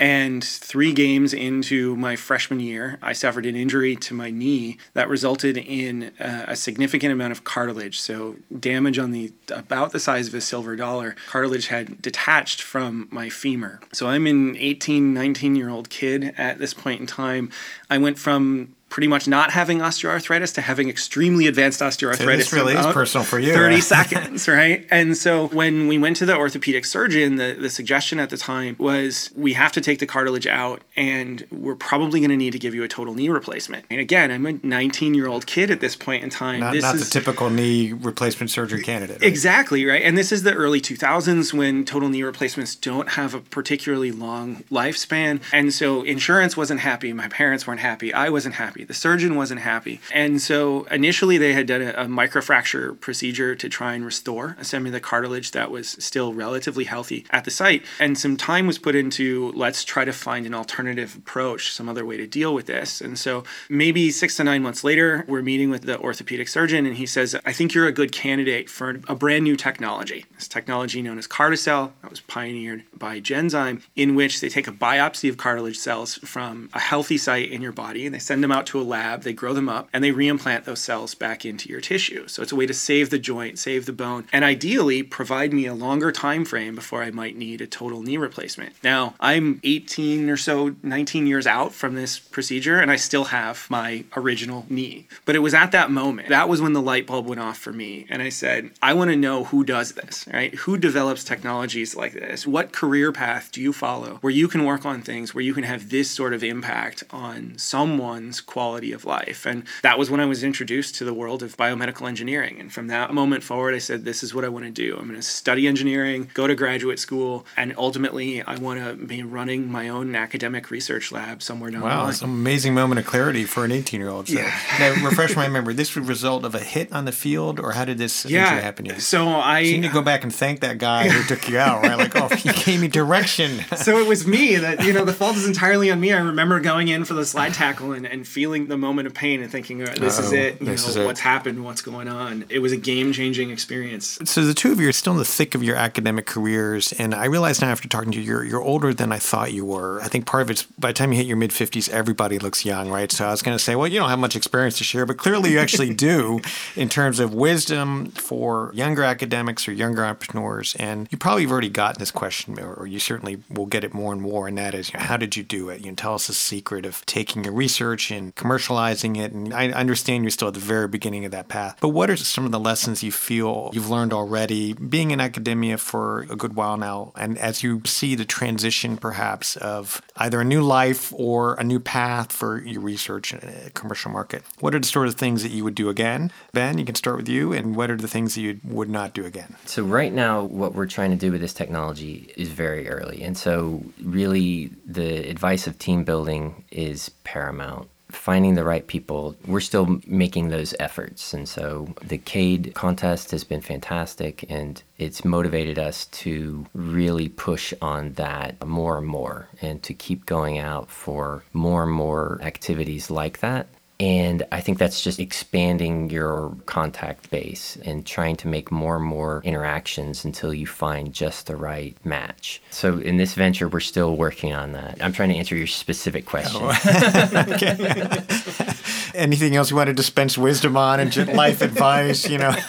And 0.00 0.42
three 0.42 0.94
games 0.94 1.34
into 1.34 1.94
my 1.94 2.16
freshman 2.16 2.58
year, 2.58 2.98
I 3.02 3.12
suffered 3.12 3.44
an 3.44 3.54
injury 3.54 3.96
to 3.96 4.14
my 4.14 4.30
knee 4.30 4.78
that 4.94 5.10
resulted 5.10 5.58
in 5.58 6.12
uh, 6.18 6.46
a 6.48 6.56
significant 6.56 7.12
amount 7.12 7.32
of 7.32 7.44
cartilage. 7.44 8.00
So, 8.00 8.36
damage 8.58 8.98
on 8.98 9.10
the 9.10 9.30
about 9.50 9.92
the 9.92 10.00
size 10.00 10.26
of 10.26 10.32
a 10.32 10.40
silver 10.40 10.74
dollar. 10.74 11.16
Cartilage 11.28 11.66
had 11.66 12.00
detached 12.00 12.62
from 12.62 13.08
my 13.10 13.28
femur. 13.28 13.78
So, 13.92 14.08
I'm 14.08 14.26
an 14.26 14.56
18, 14.56 15.12
19 15.12 15.54
year 15.54 15.68
old 15.68 15.90
kid 15.90 16.32
at 16.38 16.58
this 16.58 16.72
point 16.72 17.02
in 17.02 17.06
time. 17.06 17.50
I 17.90 17.98
went 17.98 18.18
from 18.18 18.74
pretty 18.90 19.06
much 19.06 19.28
not 19.28 19.52
having 19.52 19.78
osteoarthritis 19.78 20.52
to 20.54 20.60
having 20.60 20.88
extremely 20.88 21.46
advanced 21.46 21.80
osteoarthritis. 21.80 22.18
So 22.18 22.26
this 22.26 22.52
really 22.52 22.74
is 22.74 22.86
personal 22.86 23.24
for 23.24 23.38
you, 23.38 23.54
30 23.54 23.74
right? 23.74 23.82
seconds, 23.82 24.48
right? 24.48 24.86
And 24.90 25.16
so 25.16 25.46
when 25.48 25.86
we 25.86 25.96
went 25.96 26.16
to 26.16 26.26
the 26.26 26.36
orthopedic 26.36 26.84
surgeon, 26.84 27.36
the, 27.36 27.56
the 27.58 27.70
suggestion 27.70 28.18
at 28.18 28.30
the 28.30 28.36
time 28.36 28.74
was 28.78 29.30
we 29.36 29.52
have 29.52 29.72
to 29.72 29.80
take 29.80 30.00
the 30.00 30.06
cartilage 30.06 30.46
out 30.46 30.82
and 30.96 31.46
we're 31.52 31.76
probably 31.76 32.20
going 32.20 32.30
to 32.30 32.36
need 32.36 32.50
to 32.50 32.58
give 32.58 32.74
you 32.74 32.82
a 32.82 32.88
total 32.88 33.14
knee 33.14 33.28
replacement. 33.28 33.84
And 33.90 34.00
again, 34.00 34.30
I'm 34.32 34.44
a 34.44 34.52
19 34.62 35.14
year 35.14 35.28
old 35.28 35.46
kid 35.46 35.70
at 35.70 35.80
this 35.80 35.94
point 35.94 36.24
in 36.24 36.30
time. 36.30 36.60
Not, 36.60 36.72
this 36.72 36.82
not 36.82 36.96
is 36.96 37.08
the 37.08 37.20
typical 37.20 37.48
knee 37.48 37.92
replacement 37.92 38.50
surgery 38.50 38.82
candidate. 38.82 39.20
right? 39.20 39.28
Exactly, 39.28 39.86
right? 39.86 40.02
And 40.02 40.18
this 40.18 40.32
is 40.32 40.42
the 40.42 40.52
early 40.52 40.80
2000s 40.80 41.52
when 41.52 41.84
total 41.84 42.08
knee 42.08 42.24
replacements 42.24 42.74
don't 42.74 43.10
have 43.10 43.34
a 43.34 43.40
particularly 43.40 44.10
long 44.10 44.64
lifespan. 44.64 45.40
And 45.52 45.72
so 45.72 46.02
insurance 46.02 46.56
wasn't 46.56 46.80
happy. 46.80 47.12
My 47.12 47.28
parents 47.28 47.68
weren't 47.68 47.80
happy. 47.80 48.12
I 48.12 48.30
wasn't 48.30 48.56
happy. 48.56 48.79
The 48.84 48.94
surgeon 48.94 49.36
wasn't 49.36 49.60
happy. 49.60 50.00
And 50.12 50.40
so 50.40 50.84
initially 50.84 51.38
they 51.38 51.52
had 51.52 51.66
done 51.66 51.82
a, 51.82 51.90
a 51.90 52.06
microfracture 52.06 52.98
procedure 53.00 53.54
to 53.54 53.68
try 53.68 53.94
and 53.94 54.04
restore 54.04 54.56
some 54.62 54.86
of 54.86 54.92
the 54.92 55.00
cartilage 55.00 55.50
that 55.52 55.70
was 55.70 55.88
still 55.88 56.32
relatively 56.32 56.84
healthy 56.84 57.26
at 57.30 57.44
the 57.44 57.50
site. 57.50 57.82
And 57.98 58.18
some 58.18 58.36
time 58.36 58.66
was 58.66 58.78
put 58.78 58.94
into 58.94 59.52
let's 59.52 59.84
try 59.84 60.04
to 60.04 60.12
find 60.12 60.46
an 60.46 60.54
alternative 60.54 61.16
approach, 61.16 61.72
some 61.72 61.88
other 61.88 62.04
way 62.04 62.16
to 62.16 62.26
deal 62.26 62.54
with 62.54 62.66
this. 62.66 63.00
And 63.00 63.18
so 63.18 63.44
maybe 63.68 64.10
six 64.10 64.36
to 64.36 64.44
nine 64.44 64.62
months 64.62 64.84
later, 64.84 65.24
we're 65.28 65.42
meeting 65.42 65.70
with 65.70 65.82
the 65.82 65.98
orthopedic 65.98 66.48
surgeon 66.48 66.86
and 66.86 66.96
he 66.96 67.06
says, 67.06 67.36
I 67.44 67.52
think 67.52 67.74
you're 67.74 67.86
a 67.86 67.92
good 67.92 68.12
candidate 68.12 68.68
for 68.70 69.00
a 69.08 69.14
brand 69.14 69.44
new 69.44 69.56
technology. 69.56 70.26
This 70.34 70.48
technology 70.48 71.02
known 71.02 71.18
as 71.18 71.26
Carticel 71.26 71.92
that 72.02 72.10
was 72.10 72.20
pioneered 72.20 72.84
by 72.96 73.20
Genzyme, 73.20 73.82
in 73.96 74.14
which 74.14 74.40
they 74.40 74.48
take 74.48 74.68
a 74.68 74.72
biopsy 74.72 75.28
of 75.28 75.36
cartilage 75.36 75.78
cells 75.78 76.16
from 76.16 76.70
a 76.72 76.80
healthy 76.80 77.18
site 77.18 77.50
in 77.50 77.62
your 77.62 77.72
body 77.72 78.06
and 78.06 78.14
they 78.14 78.18
send 78.18 78.42
them 78.42 78.52
out 78.52 78.66
to 78.70 78.80
a 78.80 78.82
lab, 78.82 79.22
they 79.22 79.32
grow 79.32 79.52
them 79.52 79.68
up, 79.68 79.88
and 79.92 80.02
they 80.02 80.12
reimplant 80.12 80.64
those 80.64 80.80
cells 80.80 81.14
back 81.14 81.44
into 81.44 81.68
your 81.68 81.80
tissue. 81.80 82.28
So 82.28 82.42
it's 82.42 82.52
a 82.52 82.56
way 82.56 82.66
to 82.66 82.74
save 82.74 83.10
the 83.10 83.18
joint, 83.18 83.58
save 83.58 83.86
the 83.86 83.92
bone, 83.92 84.26
and 84.32 84.44
ideally 84.44 85.02
provide 85.02 85.52
me 85.52 85.66
a 85.66 85.74
longer 85.74 86.12
time 86.12 86.44
frame 86.44 86.74
before 86.74 87.02
I 87.02 87.10
might 87.10 87.36
need 87.36 87.60
a 87.60 87.66
total 87.66 88.02
knee 88.02 88.16
replacement. 88.16 88.74
Now, 88.82 89.14
I'm 89.20 89.60
18 89.64 90.30
or 90.30 90.36
so, 90.36 90.76
19 90.82 91.26
years 91.26 91.46
out 91.46 91.72
from 91.72 91.94
this 91.94 92.18
procedure, 92.18 92.78
and 92.78 92.90
I 92.90 92.96
still 92.96 93.24
have 93.24 93.66
my 93.68 94.04
original 94.16 94.66
knee. 94.68 95.08
But 95.24 95.34
it 95.34 95.40
was 95.40 95.54
at 95.54 95.72
that 95.72 95.90
moment, 95.90 96.28
that 96.28 96.48
was 96.48 96.62
when 96.62 96.72
the 96.72 96.80
light 96.80 97.06
bulb 97.06 97.26
went 97.26 97.40
off 97.40 97.58
for 97.58 97.72
me. 97.72 98.06
And 98.08 98.22
I 98.22 98.28
said, 98.28 98.70
I 98.80 98.94
want 98.94 99.10
to 99.10 99.16
know 99.16 99.44
who 99.44 99.64
does 99.64 99.92
this, 99.92 100.26
right? 100.32 100.54
Who 100.54 100.78
develops 100.78 101.24
technologies 101.24 101.96
like 101.96 102.12
this? 102.12 102.46
What 102.46 102.72
career 102.72 103.10
path 103.12 103.50
do 103.50 103.60
you 103.60 103.72
follow 103.72 104.18
where 104.20 104.32
you 104.32 104.46
can 104.46 104.64
work 104.64 104.86
on 104.86 105.02
things, 105.02 105.34
where 105.34 105.42
you 105.42 105.54
can 105.54 105.64
have 105.64 105.90
this 105.90 106.10
sort 106.10 106.32
of 106.32 106.44
impact 106.44 107.02
on 107.10 107.58
someone's 107.58 108.40
quality 108.40 108.59
of 108.60 109.04
life? 109.04 109.46
And 109.46 109.64
that 109.82 109.98
was 109.98 110.10
when 110.10 110.20
I 110.20 110.26
was 110.26 110.44
introduced 110.44 110.94
to 110.96 111.04
the 111.04 111.14
world 111.14 111.42
of 111.42 111.56
biomedical 111.56 112.08
engineering. 112.08 112.60
And 112.60 112.72
from 112.72 112.88
that 112.88 113.12
moment 113.12 113.42
forward, 113.42 113.74
I 113.74 113.78
said, 113.78 114.04
this 114.04 114.22
is 114.22 114.34
what 114.34 114.44
I 114.44 114.48
want 114.48 114.64
to 114.66 114.70
do. 114.70 114.96
I'm 114.96 115.08
going 115.08 115.16
to 115.16 115.22
study 115.22 115.66
engineering, 115.66 116.30
go 116.34 116.46
to 116.46 116.54
graduate 116.54 116.98
school, 116.98 117.46
and 117.56 117.74
ultimately, 117.78 118.42
I 118.42 118.56
want 118.58 118.80
to 118.80 118.94
be 119.06 119.22
running 119.22 119.70
my 119.70 119.88
own 119.88 120.14
academic 120.14 120.70
research 120.70 121.12
lab 121.12 121.42
somewhere 121.42 121.70
down 121.70 121.80
the 121.80 121.86
Wow, 121.86 122.02
line. 122.02 122.10
it's 122.10 122.22
an 122.22 122.30
amazing 122.30 122.74
moment 122.74 122.98
of 122.98 123.06
clarity 123.06 123.44
for 123.44 123.64
an 123.64 123.72
18 123.72 124.00
year 124.00 124.10
old. 124.10 124.28
So. 124.28 124.34
Yeah. 124.34 124.52
Now, 124.78 124.90
refresh 125.04 125.36
my 125.36 125.48
memory. 125.48 125.74
This 125.74 125.94
was 125.94 126.04
a 126.04 126.08
result 126.08 126.44
of 126.44 126.54
a 126.54 126.60
hit 126.60 126.92
on 126.92 127.04
the 127.04 127.12
field, 127.12 127.58
or 127.60 127.72
how 127.72 127.84
did 127.84 127.98
this 127.98 128.24
yeah. 128.24 128.60
happen? 128.60 128.84
to 128.86 128.94
you? 128.94 129.00
So 129.00 129.28
I. 129.28 129.64
So 129.64 129.70
you 129.70 129.78
need 129.78 129.88
to 129.88 129.94
go 129.94 130.02
back 130.02 130.22
and 130.22 130.34
thank 130.34 130.60
that 130.60 130.78
guy 130.78 131.08
who 131.08 131.22
took 131.24 131.48
you 131.48 131.58
out, 131.58 131.82
right? 131.82 131.96
Like, 131.98 132.16
oh, 132.16 132.28
he 132.28 132.50
gave 132.64 132.80
me 132.80 132.88
direction. 132.88 133.60
so 133.76 133.98
it 133.98 134.06
was 134.06 134.26
me 134.26 134.56
that 134.56 134.84
you 134.84 134.92
know 134.92 135.04
the 135.04 135.12
fault 135.12 135.36
is 135.36 135.46
entirely 135.46 135.90
on 135.90 136.00
me. 136.00 136.12
I 136.12 136.20
remember 136.20 136.60
going 136.60 136.88
in 136.88 137.04
for 137.04 137.14
the 137.14 137.24
slide 137.24 137.54
tackle 137.54 137.92
and, 137.92 138.06
and 138.06 138.26
feeling 138.26 138.49
feeling 138.50 138.66
the 138.66 138.76
moment 138.76 139.06
of 139.06 139.14
pain 139.14 139.42
and 139.42 139.50
thinking, 139.50 139.78
this 139.78 140.18
Uh-oh, 140.18 140.24
is 140.24 140.32
oh, 140.32 140.36
it. 140.36 140.60
You 140.60 140.66
know, 140.66 141.06
what's 141.06 141.20
it. 141.20 141.22
happened, 141.22 141.64
what's 141.64 141.82
going 141.82 142.08
on. 142.08 142.44
It 142.48 142.58
was 142.58 142.72
a 142.72 142.76
game 142.76 143.12
changing 143.12 143.50
experience. 143.50 144.18
So 144.24 144.44
the 144.44 144.54
two 144.54 144.72
of 144.72 144.80
you 144.80 144.88
are 144.88 144.92
still 144.92 145.12
in 145.12 145.18
the 145.18 145.24
thick 145.24 145.54
of 145.54 145.62
your 145.62 145.76
academic 145.76 146.26
careers. 146.26 146.92
And 146.94 147.14
I 147.14 147.26
realize 147.26 147.60
now 147.60 147.68
after 147.70 147.88
talking 147.88 148.10
to 148.12 148.18
you, 148.18 148.24
you're, 148.24 148.44
you're 148.44 148.62
older 148.62 148.92
than 148.92 149.12
I 149.12 149.18
thought 149.18 149.52
you 149.52 149.64
were. 149.64 150.00
I 150.02 150.08
think 150.08 150.26
part 150.26 150.42
of 150.42 150.50
it's 150.50 150.64
by 150.64 150.88
the 150.88 150.94
time 150.94 151.12
you 151.12 151.18
hit 151.18 151.26
your 151.26 151.36
mid 151.36 151.50
50s, 151.50 151.88
everybody 151.90 152.40
looks 152.40 152.64
young, 152.64 152.90
right? 152.90 153.12
So 153.12 153.26
I 153.26 153.30
was 153.30 153.42
going 153.42 153.56
to 153.56 153.62
say, 153.62 153.76
well, 153.76 153.86
you 153.86 154.00
don't 154.00 154.10
have 154.10 154.18
much 154.18 154.34
experience 154.34 154.78
to 154.78 154.84
share, 154.84 155.06
but 155.06 155.16
clearly 155.16 155.52
you 155.52 155.60
actually 155.60 155.94
do 156.10 156.40
in 156.74 156.88
terms 156.88 157.20
of 157.20 157.32
wisdom 157.32 158.06
for 158.06 158.72
younger 158.74 159.04
academics 159.04 159.68
or 159.68 159.72
younger 159.72 160.04
entrepreneurs. 160.04 160.74
And 160.76 161.06
you 161.12 161.18
probably 161.18 161.42
have 161.42 161.52
already 161.52 161.68
gotten 161.68 162.00
this 162.00 162.10
question, 162.10 162.58
or 162.58 162.86
you 162.86 162.98
certainly 162.98 163.42
will 163.48 163.66
get 163.66 163.84
it 163.84 163.94
more 163.94 164.12
and 164.12 164.20
more. 164.20 164.48
And 164.48 164.58
that 164.58 164.74
is, 164.74 164.92
you 164.92 164.98
know, 164.98 165.04
how 165.04 165.16
did 165.16 165.36
you 165.36 165.44
do 165.44 165.68
it? 165.68 165.82
You 165.82 165.92
know, 165.92 165.94
tell 165.94 166.14
us 166.14 166.26
the 166.26 166.34
secret 166.34 166.84
of 166.84 167.06
taking 167.06 167.44
your 167.44 167.52
research 167.52 168.10
and 168.10 168.34
commercializing 168.40 169.18
it. 169.18 169.32
And 169.32 169.52
I 169.52 169.68
understand 169.68 170.24
you're 170.24 170.30
still 170.30 170.48
at 170.48 170.54
the 170.54 170.60
very 170.60 170.88
beginning 170.88 171.24
of 171.24 171.32
that 171.32 171.48
path. 171.48 171.76
But 171.80 171.90
what 171.90 172.08
are 172.08 172.16
some 172.16 172.46
of 172.46 172.52
the 172.52 172.58
lessons 172.58 173.02
you 173.02 173.12
feel 173.12 173.70
you've 173.72 173.90
learned 173.90 174.12
already 174.12 174.72
being 174.72 175.10
in 175.10 175.20
academia 175.20 175.76
for 175.76 176.22
a 176.30 176.36
good 176.36 176.56
while 176.56 176.76
now? 176.76 177.12
And 177.16 177.36
as 177.38 177.62
you 177.62 177.82
see 177.84 178.14
the 178.14 178.24
transition, 178.24 178.96
perhaps, 178.96 179.56
of 179.56 180.00
either 180.16 180.40
a 180.40 180.44
new 180.44 180.62
life 180.62 181.12
or 181.14 181.54
a 181.54 181.64
new 181.64 181.80
path 181.80 182.32
for 182.32 182.62
your 182.62 182.80
research 182.80 183.34
in 183.34 183.40
a 183.66 183.70
commercial 183.70 184.10
market, 184.10 184.42
what 184.60 184.74
are 184.74 184.78
the 184.78 184.86
sort 184.86 185.06
of 185.06 185.14
things 185.16 185.42
that 185.42 185.50
you 185.50 185.62
would 185.64 185.74
do 185.74 185.88
again? 185.88 186.32
Ben, 186.52 186.78
you 186.78 186.84
can 186.84 186.94
start 186.94 187.16
with 187.16 187.28
you. 187.28 187.52
And 187.52 187.76
what 187.76 187.90
are 187.90 187.96
the 187.96 188.08
things 188.08 188.34
that 188.34 188.40
you 188.40 188.60
would 188.64 188.88
not 188.88 189.12
do 189.12 189.26
again? 189.26 189.56
So, 189.66 189.82
right 189.82 190.12
now, 190.12 190.42
what 190.42 190.74
we're 190.74 190.86
trying 190.86 191.10
to 191.10 191.16
do 191.16 191.30
with 191.30 191.40
this 191.40 191.52
technology 191.52 192.32
is 192.36 192.48
very 192.48 192.88
early. 192.88 193.22
And 193.22 193.36
so, 193.36 193.84
really, 194.02 194.70
the 194.86 195.28
advice 195.28 195.66
of 195.66 195.78
team 195.78 196.04
building 196.04 196.64
is 196.70 197.10
paramount 197.24 197.88
finding 198.10 198.54
the 198.54 198.64
right 198.64 198.86
people, 198.86 199.36
we're 199.46 199.60
still 199.60 200.00
making 200.06 200.48
those 200.48 200.74
efforts. 200.78 201.34
And 201.34 201.48
so 201.48 201.94
the 202.02 202.18
CADE 202.18 202.74
contest 202.74 203.30
has 203.30 203.44
been 203.44 203.60
fantastic 203.60 204.44
and 204.48 204.82
it's 204.98 205.24
motivated 205.24 205.78
us 205.78 206.06
to 206.06 206.66
really 206.74 207.28
push 207.28 207.72
on 207.80 208.12
that 208.14 208.66
more 208.66 208.98
and 208.98 209.06
more 209.06 209.48
and 209.62 209.82
to 209.82 209.94
keep 209.94 210.26
going 210.26 210.58
out 210.58 210.90
for 210.90 211.44
more 211.52 211.84
and 211.84 211.92
more 211.92 212.38
activities 212.42 213.10
like 213.10 213.40
that. 213.40 213.66
And 214.00 214.42
I 214.50 214.62
think 214.62 214.78
that's 214.78 215.02
just 215.02 215.20
expanding 215.20 216.08
your 216.08 216.56
contact 216.64 217.30
base 217.30 217.76
and 217.84 218.06
trying 218.06 218.36
to 218.36 218.48
make 218.48 218.72
more 218.72 218.96
and 218.96 219.04
more 219.04 219.42
interactions 219.44 220.24
until 220.24 220.54
you 220.54 220.66
find 220.66 221.12
just 221.12 221.48
the 221.48 221.54
right 221.54 221.94
match. 222.02 222.62
So 222.70 222.96
in 222.96 223.18
this 223.18 223.34
venture, 223.34 223.68
we're 223.68 223.80
still 223.80 224.16
working 224.16 224.54
on 224.54 224.72
that. 224.72 224.96
I'm 225.02 225.12
trying 225.12 225.28
to 225.28 225.34
answer 225.34 225.54
your 225.54 225.66
specific 225.66 226.24
question. 226.24 226.62
Oh. 226.62 226.70
Anything 229.14 229.54
else 229.54 229.70
you 229.70 229.76
want 229.76 229.88
to 229.88 229.94
dispense 229.94 230.38
wisdom 230.38 230.78
on 230.78 230.98
and 230.98 231.14
life 231.34 231.60
advice, 231.60 232.26
you 232.26 232.38
know? 232.38 232.56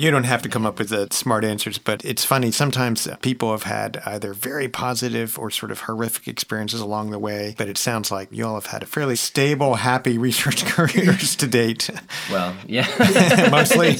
You 0.00 0.10
don't 0.10 0.24
have 0.24 0.40
to 0.44 0.48
come 0.48 0.64
up 0.64 0.78
with 0.78 0.88
the 0.88 1.08
smart 1.10 1.44
answers, 1.44 1.76
but 1.76 2.02
it's 2.06 2.24
funny. 2.24 2.50
Sometimes 2.52 3.06
people 3.20 3.50
have 3.50 3.64
had 3.64 4.00
either 4.06 4.32
very 4.32 4.66
positive 4.66 5.38
or 5.38 5.50
sort 5.50 5.70
of 5.70 5.80
horrific 5.80 6.26
experiences 6.26 6.80
along 6.80 7.10
the 7.10 7.18
way, 7.18 7.54
but 7.58 7.68
it 7.68 7.76
sounds 7.76 8.10
like 8.10 8.28
you 8.32 8.46
all 8.46 8.54
have 8.54 8.64
had 8.64 8.82
a 8.82 8.86
fairly 8.86 9.14
stable, 9.14 9.74
happy 9.74 10.16
research 10.16 10.64
careers 10.74 11.36
to 11.36 11.46
date. 11.46 11.90
Well, 12.30 12.56
yeah. 12.66 12.86
Mostly. 13.50 13.88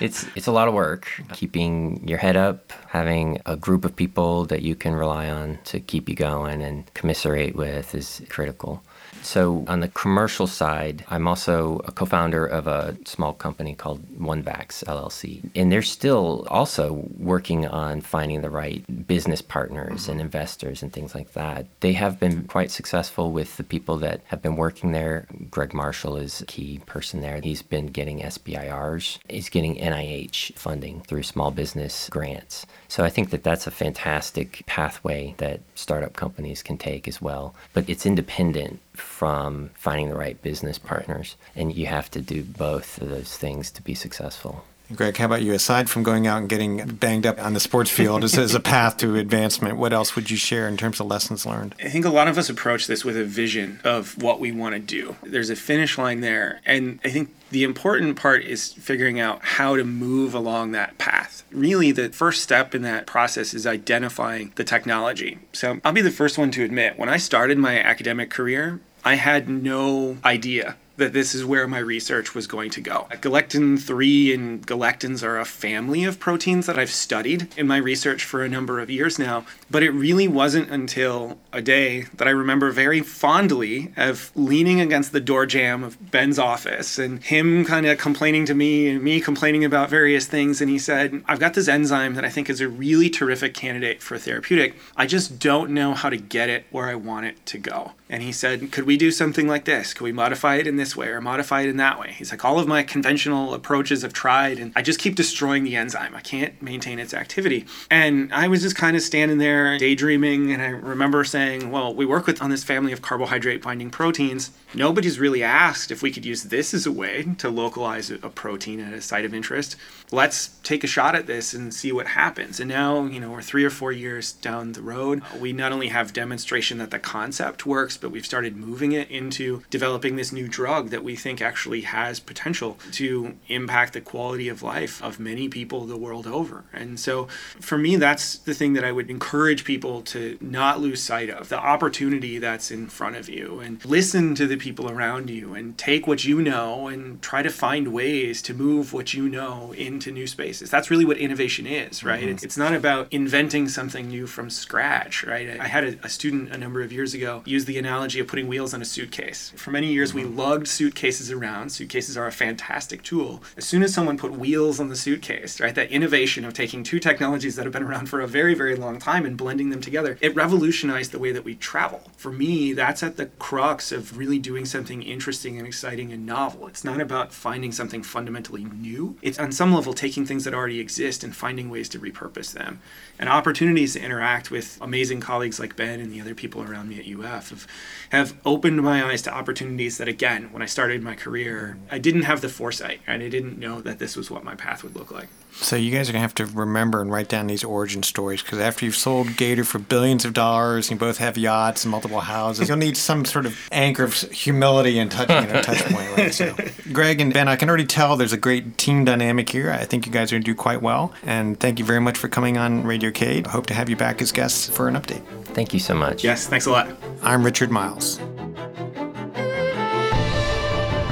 it's 0.00 0.26
it's 0.34 0.48
a 0.48 0.52
lot 0.52 0.66
of 0.66 0.74
work 0.74 1.08
keeping 1.34 2.08
your 2.08 2.18
head 2.18 2.36
up, 2.36 2.72
having 2.88 3.40
a 3.46 3.56
group 3.56 3.84
of 3.84 3.94
people 3.94 4.44
that 4.46 4.62
you 4.62 4.74
can 4.74 4.96
rely 4.96 5.30
on 5.30 5.60
to 5.66 5.78
keep 5.78 6.08
you 6.08 6.16
going 6.16 6.62
and 6.62 6.92
commiserate 6.94 7.54
with 7.54 7.94
is 7.94 8.22
critical. 8.28 8.82
So, 9.22 9.64
on 9.68 9.80
the 9.80 9.88
commercial 9.88 10.46
side, 10.46 11.04
I'm 11.08 11.28
also 11.28 11.80
a 11.84 11.92
co 11.92 12.04
founder 12.04 12.46
of 12.46 12.66
a 12.66 12.96
small 13.04 13.32
company 13.32 13.74
called 13.74 14.02
OneVax 14.18 14.84
LLC. 14.84 15.50
And 15.54 15.70
they're 15.70 15.82
still 15.82 16.46
also 16.48 17.06
working 17.18 17.66
on 17.66 18.00
finding 18.00 18.40
the 18.40 18.50
right 18.50 18.84
business 19.06 19.42
partners 19.42 20.08
and 20.08 20.20
investors 20.20 20.82
and 20.82 20.92
things 20.92 21.14
like 21.14 21.32
that. 21.34 21.66
They 21.80 21.92
have 21.92 22.18
been 22.18 22.44
quite 22.44 22.70
successful 22.70 23.30
with 23.30 23.56
the 23.56 23.64
people 23.64 23.96
that 23.98 24.22
have 24.26 24.42
been 24.42 24.56
working 24.56 24.92
there. 24.92 25.26
Greg 25.50 25.74
Marshall 25.74 26.16
is 26.16 26.40
a 26.40 26.46
key 26.46 26.80
person 26.86 27.20
there. 27.20 27.40
He's 27.42 27.62
been 27.62 27.86
getting 27.86 28.20
SBIRs, 28.20 29.18
he's 29.28 29.48
getting 29.48 29.76
NIH 29.76 30.54
funding 30.54 31.02
through 31.02 31.22
small 31.24 31.50
business 31.50 32.08
grants. 32.08 32.66
So, 32.88 33.04
I 33.04 33.10
think 33.10 33.30
that 33.30 33.44
that's 33.44 33.66
a 33.66 33.70
fantastic 33.70 34.64
pathway 34.66 35.34
that 35.38 35.60
startup 35.74 36.14
companies 36.14 36.62
can 36.62 36.78
take 36.78 37.06
as 37.06 37.20
well. 37.20 37.54
But 37.72 37.88
it's 37.88 38.06
independent 38.06 38.80
from 39.00 39.70
finding 39.74 40.08
the 40.08 40.16
right 40.16 40.40
business 40.42 40.78
partners. 40.78 41.36
And 41.56 41.74
you 41.74 41.86
have 41.86 42.10
to 42.12 42.20
do 42.20 42.42
both 42.42 43.00
of 43.00 43.08
those 43.08 43.36
things 43.36 43.70
to 43.72 43.82
be 43.82 43.94
successful. 43.94 44.64
Greg, 44.94 45.16
how 45.16 45.26
about 45.26 45.42
you? 45.42 45.52
Aside 45.52 45.88
from 45.88 46.02
going 46.02 46.26
out 46.26 46.38
and 46.38 46.48
getting 46.48 46.84
banged 46.96 47.24
up 47.24 47.40
on 47.40 47.54
the 47.54 47.60
sports 47.60 47.90
field 47.90 48.24
as, 48.24 48.36
as 48.36 48.56
a 48.56 48.60
path 48.60 48.96
to 48.98 49.14
advancement, 49.14 49.76
what 49.76 49.92
else 49.92 50.16
would 50.16 50.30
you 50.30 50.36
share 50.36 50.66
in 50.66 50.76
terms 50.76 50.98
of 50.98 51.06
lessons 51.06 51.46
learned? 51.46 51.76
I 51.82 51.88
think 51.88 52.04
a 52.04 52.10
lot 52.10 52.26
of 52.26 52.36
us 52.36 52.50
approach 52.50 52.88
this 52.88 53.04
with 53.04 53.16
a 53.16 53.24
vision 53.24 53.80
of 53.84 54.20
what 54.20 54.40
we 54.40 54.50
want 54.50 54.74
to 54.74 54.80
do. 54.80 55.14
There's 55.22 55.50
a 55.50 55.54
finish 55.54 55.96
line 55.96 56.22
there. 56.22 56.60
And 56.66 56.98
I 57.04 57.10
think 57.10 57.32
the 57.50 57.62
important 57.62 58.16
part 58.16 58.42
is 58.42 58.72
figuring 58.72 59.20
out 59.20 59.44
how 59.44 59.76
to 59.76 59.84
move 59.84 60.34
along 60.34 60.72
that 60.72 60.98
path. 60.98 61.44
Really, 61.52 61.92
the 61.92 62.08
first 62.08 62.42
step 62.42 62.74
in 62.74 62.82
that 62.82 63.06
process 63.06 63.54
is 63.54 63.66
identifying 63.68 64.52
the 64.56 64.64
technology. 64.64 65.38
So 65.52 65.80
I'll 65.84 65.92
be 65.92 66.02
the 66.02 66.10
first 66.10 66.36
one 66.36 66.50
to 66.52 66.64
admit 66.64 66.98
when 66.98 67.08
I 67.08 67.16
started 67.16 67.58
my 67.58 67.78
academic 67.78 68.30
career, 68.30 68.80
I 69.04 69.14
had 69.14 69.48
no 69.48 70.18
idea 70.24 70.76
that 71.00 71.12
this 71.14 71.34
is 71.34 71.44
where 71.44 71.66
my 71.66 71.78
research 71.78 72.34
was 72.34 72.46
going 72.46 72.70
to 72.70 72.80
go. 72.80 73.08
Galectin 73.20 73.78
3 73.78 74.34
and 74.34 74.66
galectins 74.66 75.24
are 75.24 75.38
a 75.38 75.44
family 75.46 76.04
of 76.04 76.20
proteins 76.20 76.66
that 76.66 76.78
I've 76.78 76.90
studied 76.90 77.48
in 77.56 77.66
my 77.66 77.78
research 77.78 78.22
for 78.22 78.44
a 78.44 78.48
number 78.48 78.78
of 78.78 78.90
years 78.90 79.18
now, 79.18 79.46
but 79.70 79.82
it 79.82 79.90
really 79.90 80.28
wasn't 80.28 80.70
until 80.70 81.38
a 81.52 81.62
day 81.62 82.02
that 82.14 82.28
I 82.28 82.32
remember 82.32 82.70
very 82.70 83.00
fondly 83.00 83.92
of 83.96 84.30
leaning 84.34 84.80
against 84.80 85.12
the 85.12 85.20
door 85.20 85.46
jamb 85.46 85.82
of 85.82 86.10
Ben's 86.10 86.38
office 86.38 86.98
and 86.98 87.24
him 87.24 87.64
kind 87.64 87.86
of 87.86 87.96
complaining 87.96 88.44
to 88.44 88.54
me 88.54 88.88
and 88.88 89.02
me 89.02 89.20
complaining 89.20 89.64
about 89.64 89.88
various 89.88 90.26
things. 90.26 90.60
And 90.60 90.70
he 90.70 90.78
said, 90.78 91.24
I've 91.26 91.40
got 91.40 91.54
this 91.54 91.66
enzyme 91.68 92.14
that 92.14 92.26
I 92.26 92.28
think 92.28 92.50
is 92.50 92.60
a 92.60 92.68
really 92.68 93.08
terrific 93.08 93.54
candidate 93.54 94.02
for 94.02 94.16
a 94.16 94.18
therapeutic. 94.18 94.76
I 94.96 95.06
just 95.06 95.38
don't 95.38 95.70
know 95.70 95.94
how 95.94 96.10
to 96.10 96.18
get 96.18 96.50
it 96.50 96.66
where 96.70 96.88
I 96.88 96.94
want 96.94 97.24
it 97.24 97.46
to 97.46 97.58
go. 97.58 97.92
And 98.10 98.24
he 98.24 98.32
said, 98.32 98.72
Could 98.72 98.84
we 98.84 98.96
do 98.96 99.12
something 99.12 99.46
like 99.46 99.64
this? 99.64 99.94
Could 99.94 100.02
we 100.02 100.10
modify 100.10 100.56
it 100.56 100.66
in 100.66 100.74
this 100.76 100.96
way 100.96 101.08
or 101.08 101.20
modify 101.20 101.60
it 101.62 101.68
in 101.68 101.76
that 101.76 101.98
way? 101.98 102.12
He's 102.18 102.32
like, 102.32 102.44
All 102.44 102.58
of 102.58 102.66
my 102.66 102.82
conventional 102.82 103.54
approaches 103.54 104.04
I've 104.04 104.12
tried, 104.12 104.58
and 104.58 104.72
I 104.74 104.82
just 104.82 104.98
keep 104.98 105.14
destroying 105.14 105.62
the 105.62 105.76
enzyme. 105.76 106.16
I 106.16 106.20
can't 106.20 106.60
maintain 106.60 106.98
its 106.98 107.14
activity. 107.14 107.66
And 107.88 108.32
I 108.34 108.48
was 108.48 108.62
just 108.62 108.74
kind 108.74 108.96
of 108.96 109.02
standing 109.02 109.38
there 109.38 109.78
daydreaming. 109.78 110.52
And 110.52 110.60
I 110.60 110.70
remember 110.70 111.22
saying, 111.22 111.70
Well, 111.70 111.94
we 111.94 112.04
work 112.04 112.26
with 112.26 112.42
on 112.42 112.50
this 112.50 112.64
family 112.64 112.92
of 112.92 113.00
carbohydrate 113.00 113.62
binding 113.62 113.90
proteins. 113.90 114.50
Nobody's 114.74 115.20
really 115.20 115.44
asked 115.44 115.92
if 115.92 116.02
we 116.02 116.10
could 116.10 116.26
use 116.26 116.44
this 116.44 116.74
as 116.74 116.86
a 116.86 116.92
way 116.92 117.26
to 117.38 117.48
localize 117.48 118.10
a 118.10 118.18
protein 118.18 118.80
at 118.80 118.92
a 118.92 119.00
site 119.00 119.24
of 119.24 119.32
interest. 119.32 119.76
Let's 120.10 120.58
take 120.64 120.82
a 120.82 120.88
shot 120.88 121.14
at 121.14 121.28
this 121.28 121.54
and 121.54 121.72
see 121.72 121.92
what 121.92 122.08
happens. 122.08 122.58
And 122.58 122.68
now, 122.68 123.04
you 123.04 123.20
know, 123.20 123.30
we're 123.30 123.42
three 123.42 123.64
or 123.64 123.70
four 123.70 123.92
years 123.92 124.32
down 124.32 124.72
the 124.72 124.82
road. 124.82 125.22
We 125.38 125.52
not 125.52 125.70
only 125.70 125.88
have 125.88 126.12
demonstration 126.12 126.78
that 126.78 126.90
the 126.90 126.98
concept 126.98 127.64
works, 127.64 127.96
but 128.00 128.10
we've 128.10 128.26
started 128.26 128.56
moving 128.56 128.92
it 128.92 129.10
into 129.10 129.62
developing 129.70 130.16
this 130.16 130.32
new 130.32 130.48
drug 130.48 130.90
that 130.90 131.04
we 131.04 131.16
think 131.16 131.40
actually 131.40 131.82
has 131.82 132.18
potential 132.18 132.78
to 132.92 133.36
impact 133.48 133.92
the 133.92 134.00
quality 134.00 134.48
of 134.48 134.62
life 134.62 135.02
of 135.02 135.20
many 135.20 135.48
people 135.48 135.84
the 135.84 135.96
world 135.96 136.26
over. 136.26 136.64
And 136.72 136.98
so 136.98 137.28
for 137.60 137.78
me, 137.78 137.96
that's 137.96 138.38
the 138.38 138.54
thing 138.54 138.72
that 138.74 138.84
I 138.84 138.92
would 138.92 139.10
encourage 139.10 139.64
people 139.64 140.02
to 140.02 140.38
not 140.40 140.80
lose 140.80 141.02
sight 141.02 141.30
of 141.30 141.48
the 141.48 141.58
opportunity 141.58 142.38
that's 142.38 142.70
in 142.70 142.88
front 142.88 143.16
of 143.16 143.28
you 143.28 143.60
and 143.60 143.84
listen 143.84 144.34
to 144.36 144.46
the 144.46 144.56
people 144.56 144.90
around 144.90 145.30
you 145.30 145.54
and 145.54 145.76
take 145.76 146.06
what 146.06 146.24
you 146.24 146.40
know 146.42 146.88
and 146.88 147.20
try 147.22 147.42
to 147.42 147.50
find 147.50 147.92
ways 147.92 148.42
to 148.42 148.54
move 148.54 148.92
what 148.92 149.14
you 149.14 149.28
know 149.28 149.72
into 149.72 150.10
new 150.10 150.26
spaces. 150.26 150.70
That's 150.70 150.90
really 150.90 151.04
what 151.04 151.18
innovation 151.18 151.66
is, 151.66 152.02
right? 152.02 152.20
Mm-hmm. 152.20 152.30
It's, 152.30 152.42
it's 152.42 152.56
not 152.56 152.74
about 152.74 153.08
inventing 153.10 153.68
something 153.68 154.08
new 154.08 154.26
from 154.26 154.50
scratch, 154.50 155.24
right? 155.24 155.60
I 155.60 155.68
had 155.68 155.84
a, 155.84 155.98
a 156.04 156.08
student 156.08 156.50
a 156.50 156.58
number 156.58 156.82
of 156.82 156.92
years 156.92 157.14
ago 157.14 157.42
use 157.44 157.64
the 157.64 157.78
analogy 157.78 157.89
analogy 157.90 158.20
of 158.20 158.28
putting 158.28 158.46
wheels 158.46 158.72
on 158.72 158.80
a 158.80 158.84
suitcase. 158.84 159.52
For 159.56 159.72
many 159.72 159.88
years, 159.88 160.14
we 160.14 160.22
mm-hmm. 160.22 160.38
lugged 160.38 160.68
suitcases 160.68 161.28
around. 161.32 161.70
Suitcases 161.70 162.16
are 162.16 162.28
a 162.28 162.32
fantastic 162.32 163.02
tool. 163.02 163.42
As 163.56 163.64
soon 163.64 163.82
as 163.82 163.92
someone 163.92 164.16
put 164.16 164.30
wheels 164.30 164.78
on 164.78 164.88
the 164.88 164.94
suitcase, 164.94 165.60
right, 165.60 165.74
that 165.74 165.90
innovation 165.90 166.44
of 166.44 166.54
taking 166.54 166.84
two 166.84 167.00
technologies 167.00 167.56
that 167.56 167.64
have 167.64 167.72
been 167.72 167.82
around 167.82 168.06
for 168.06 168.20
a 168.20 168.28
very, 168.28 168.54
very 168.54 168.76
long 168.76 169.00
time 169.00 169.26
and 169.26 169.36
blending 169.36 169.70
them 169.70 169.80
together, 169.80 170.16
it 170.20 170.36
revolutionized 170.36 171.10
the 171.10 171.18
way 171.18 171.32
that 171.32 171.42
we 171.42 171.56
travel. 171.56 172.00
For 172.16 172.30
me, 172.30 172.72
that's 172.72 173.02
at 173.02 173.16
the 173.16 173.26
crux 173.26 173.90
of 173.90 174.16
really 174.16 174.38
doing 174.38 174.66
something 174.66 175.02
interesting 175.02 175.58
and 175.58 175.66
exciting 175.66 176.12
and 176.12 176.24
novel. 176.24 176.68
It's 176.68 176.84
not 176.84 177.00
about 177.00 177.32
finding 177.32 177.72
something 177.72 178.04
fundamentally 178.04 178.62
new. 178.62 179.16
It's 179.20 179.40
on 179.40 179.50
some 179.50 179.74
level 179.74 179.94
taking 179.94 180.24
things 180.24 180.44
that 180.44 180.54
already 180.54 180.78
exist 180.78 181.24
and 181.24 181.34
finding 181.34 181.68
ways 181.70 181.88
to 181.88 181.98
repurpose 181.98 182.52
them. 182.52 182.80
And 183.18 183.28
opportunities 183.28 183.94
to 183.94 184.00
interact 184.00 184.52
with 184.52 184.78
amazing 184.80 185.20
colleagues 185.20 185.58
like 185.58 185.74
Ben 185.74 185.98
and 185.98 186.12
the 186.12 186.20
other 186.20 186.36
people 186.36 186.62
around 186.62 186.88
me 186.88 187.00
at 187.00 187.20
UF 187.20 187.50
of 187.50 187.66
have 188.10 188.34
opened 188.44 188.82
my 188.82 189.04
eyes 189.04 189.22
to 189.22 189.34
opportunities 189.34 189.98
that, 189.98 190.08
again, 190.08 190.52
when 190.52 190.62
I 190.62 190.66
started 190.66 191.02
my 191.02 191.14
career, 191.14 191.78
I 191.90 191.98
didn't 191.98 192.22
have 192.22 192.40
the 192.40 192.48
foresight 192.48 193.00
and 193.06 193.22
I 193.22 193.28
didn't 193.28 193.58
know 193.58 193.80
that 193.80 193.98
this 193.98 194.16
was 194.16 194.30
what 194.30 194.44
my 194.44 194.54
path 194.54 194.82
would 194.82 194.96
look 194.96 195.10
like. 195.10 195.28
So 195.52 195.76
you 195.76 195.90
guys 195.90 196.08
are 196.08 196.12
gonna 196.12 196.22
have 196.22 196.34
to 196.36 196.46
remember 196.46 197.00
and 197.02 197.12
write 197.12 197.28
down 197.28 197.46
these 197.46 197.64
origin 197.64 198.02
stories 198.02 198.42
because 198.42 198.58
after 198.58 198.84
you've 198.84 198.96
sold 198.96 199.36
Gator 199.36 199.64
for 199.64 199.78
billions 199.78 200.24
of 200.24 200.32
dollars, 200.32 200.90
and 200.90 201.00
you 201.00 201.06
both 201.06 201.18
have 201.18 201.36
yachts 201.36 201.84
and 201.84 201.90
multiple 201.90 202.20
houses. 202.20 202.68
You'll 202.68 202.78
need 202.78 202.96
some 202.96 203.24
sort 203.24 203.46
of 203.46 203.56
anchor 203.72 204.04
of 204.04 204.14
humility 204.14 204.98
and 204.98 205.10
touch, 205.10 205.28
you 205.28 205.52
know, 205.52 205.60
touch 205.60 205.84
point. 205.84 206.16
Right? 206.16 206.34
So, 206.34 206.54
Greg 206.92 207.20
and 207.20 207.32
Ben, 207.32 207.48
I 207.48 207.56
can 207.56 207.68
already 207.68 207.86
tell 207.86 208.16
there's 208.16 208.32
a 208.32 208.38
great 208.38 208.78
team 208.78 209.04
dynamic 209.04 209.48
here. 209.50 209.70
I 209.70 209.84
think 209.84 210.06
you 210.06 210.12
guys 210.12 210.32
are 210.32 210.36
gonna 210.36 210.44
do 210.44 210.54
quite 210.54 210.82
well, 210.82 211.12
and 211.24 211.58
thank 211.58 211.78
you 211.78 211.84
very 211.84 212.00
much 212.00 212.16
for 212.18 212.28
coming 212.28 212.56
on 212.56 212.84
Radio 212.84 213.10
Cade. 213.10 213.46
I 213.46 213.50
hope 213.50 213.66
to 213.66 213.74
have 213.74 213.88
you 213.88 213.96
back 213.96 214.22
as 214.22 214.32
guests 214.32 214.68
for 214.68 214.88
an 214.88 214.94
update. 214.94 215.22
Thank 215.46 215.74
you 215.74 215.80
so 215.80 215.94
much. 215.94 216.22
Yes, 216.24 216.46
thanks 216.46 216.66
a 216.66 216.70
lot. 216.70 216.88
I'm 217.22 217.44
Richard 217.44 217.70
Miles. 217.70 218.20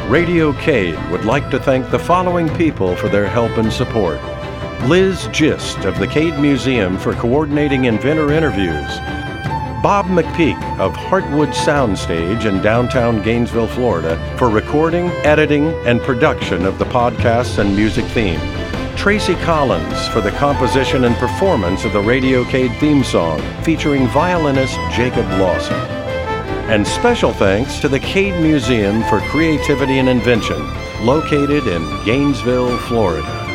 Radio 0.08 0.54
Cade 0.54 0.98
would 1.10 1.26
like 1.26 1.50
to 1.50 1.60
thank 1.60 1.90
the 1.90 1.98
following 1.98 2.48
people 2.56 2.96
for 2.96 3.10
their 3.10 3.26
help 3.26 3.58
and 3.58 3.70
support. 3.70 4.18
Liz 4.84 5.28
Gist 5.32 5.84
of 5.84 5.98
the 5.98 6.06
Cade 6.06 6.38
Museum 6.38 6.96
for 6.96 7.12
coordinating 7.12 7.84
inventor 7.84 8.32
interviews. 8.32 8.88
Bob 9.82 10.06
McPeak 10.06 10.56
of 10.78 10.94
Heartwood 10.94 11.52
Soundstage 11.52 12.46
in 12.46 12.62
downtown 12.62 13.22
Gainesville, 13.22 13.68
Florida 13.68 14.16
for 14.38 14.48
recording, 14.48 15.08
editing, 15.26 15.66
and 15.86 16.00
production 16.00 16.64
of 16.64 16.78
the 16.78 16.86
podcasts 16.86 17.58
and 17.58 17.76
music 17.76 18.06
theme. 18.06 18.40
Tracy 18.96 19.34
Collins 19.34 20.08
for 20.08 20.22
the 20.22 20.32
composition 20.32 21.04
and 21.04 21.16
performance 21.16 21.84
of 21.84 21.92
the 21.92 22.00
Radio 22.00 22.44
Cade 22.44 22.74
theme 22.80 23.04
song 23.04 23.42
featuring 23.62 24.08
violinist 24.08 24.74
Jacob 24.90 25.28
Lawson. 25.38 25.97
And 26.68 26.86
special 26.86 27.32
thanks 27.32 27.78
to 27.78 27.88
the 27.88 27.98
Cade 27.98 28.34
Museum 28.42 29.02
for 29.04 29.20
Creativity 29.20 30.00
and 30.00 30.08
Invention, 30.08 30.62
located 31.02 31.66
in 31.66 31.82
Gainesville, 32.04 32.76
Florida. 32.80 33.47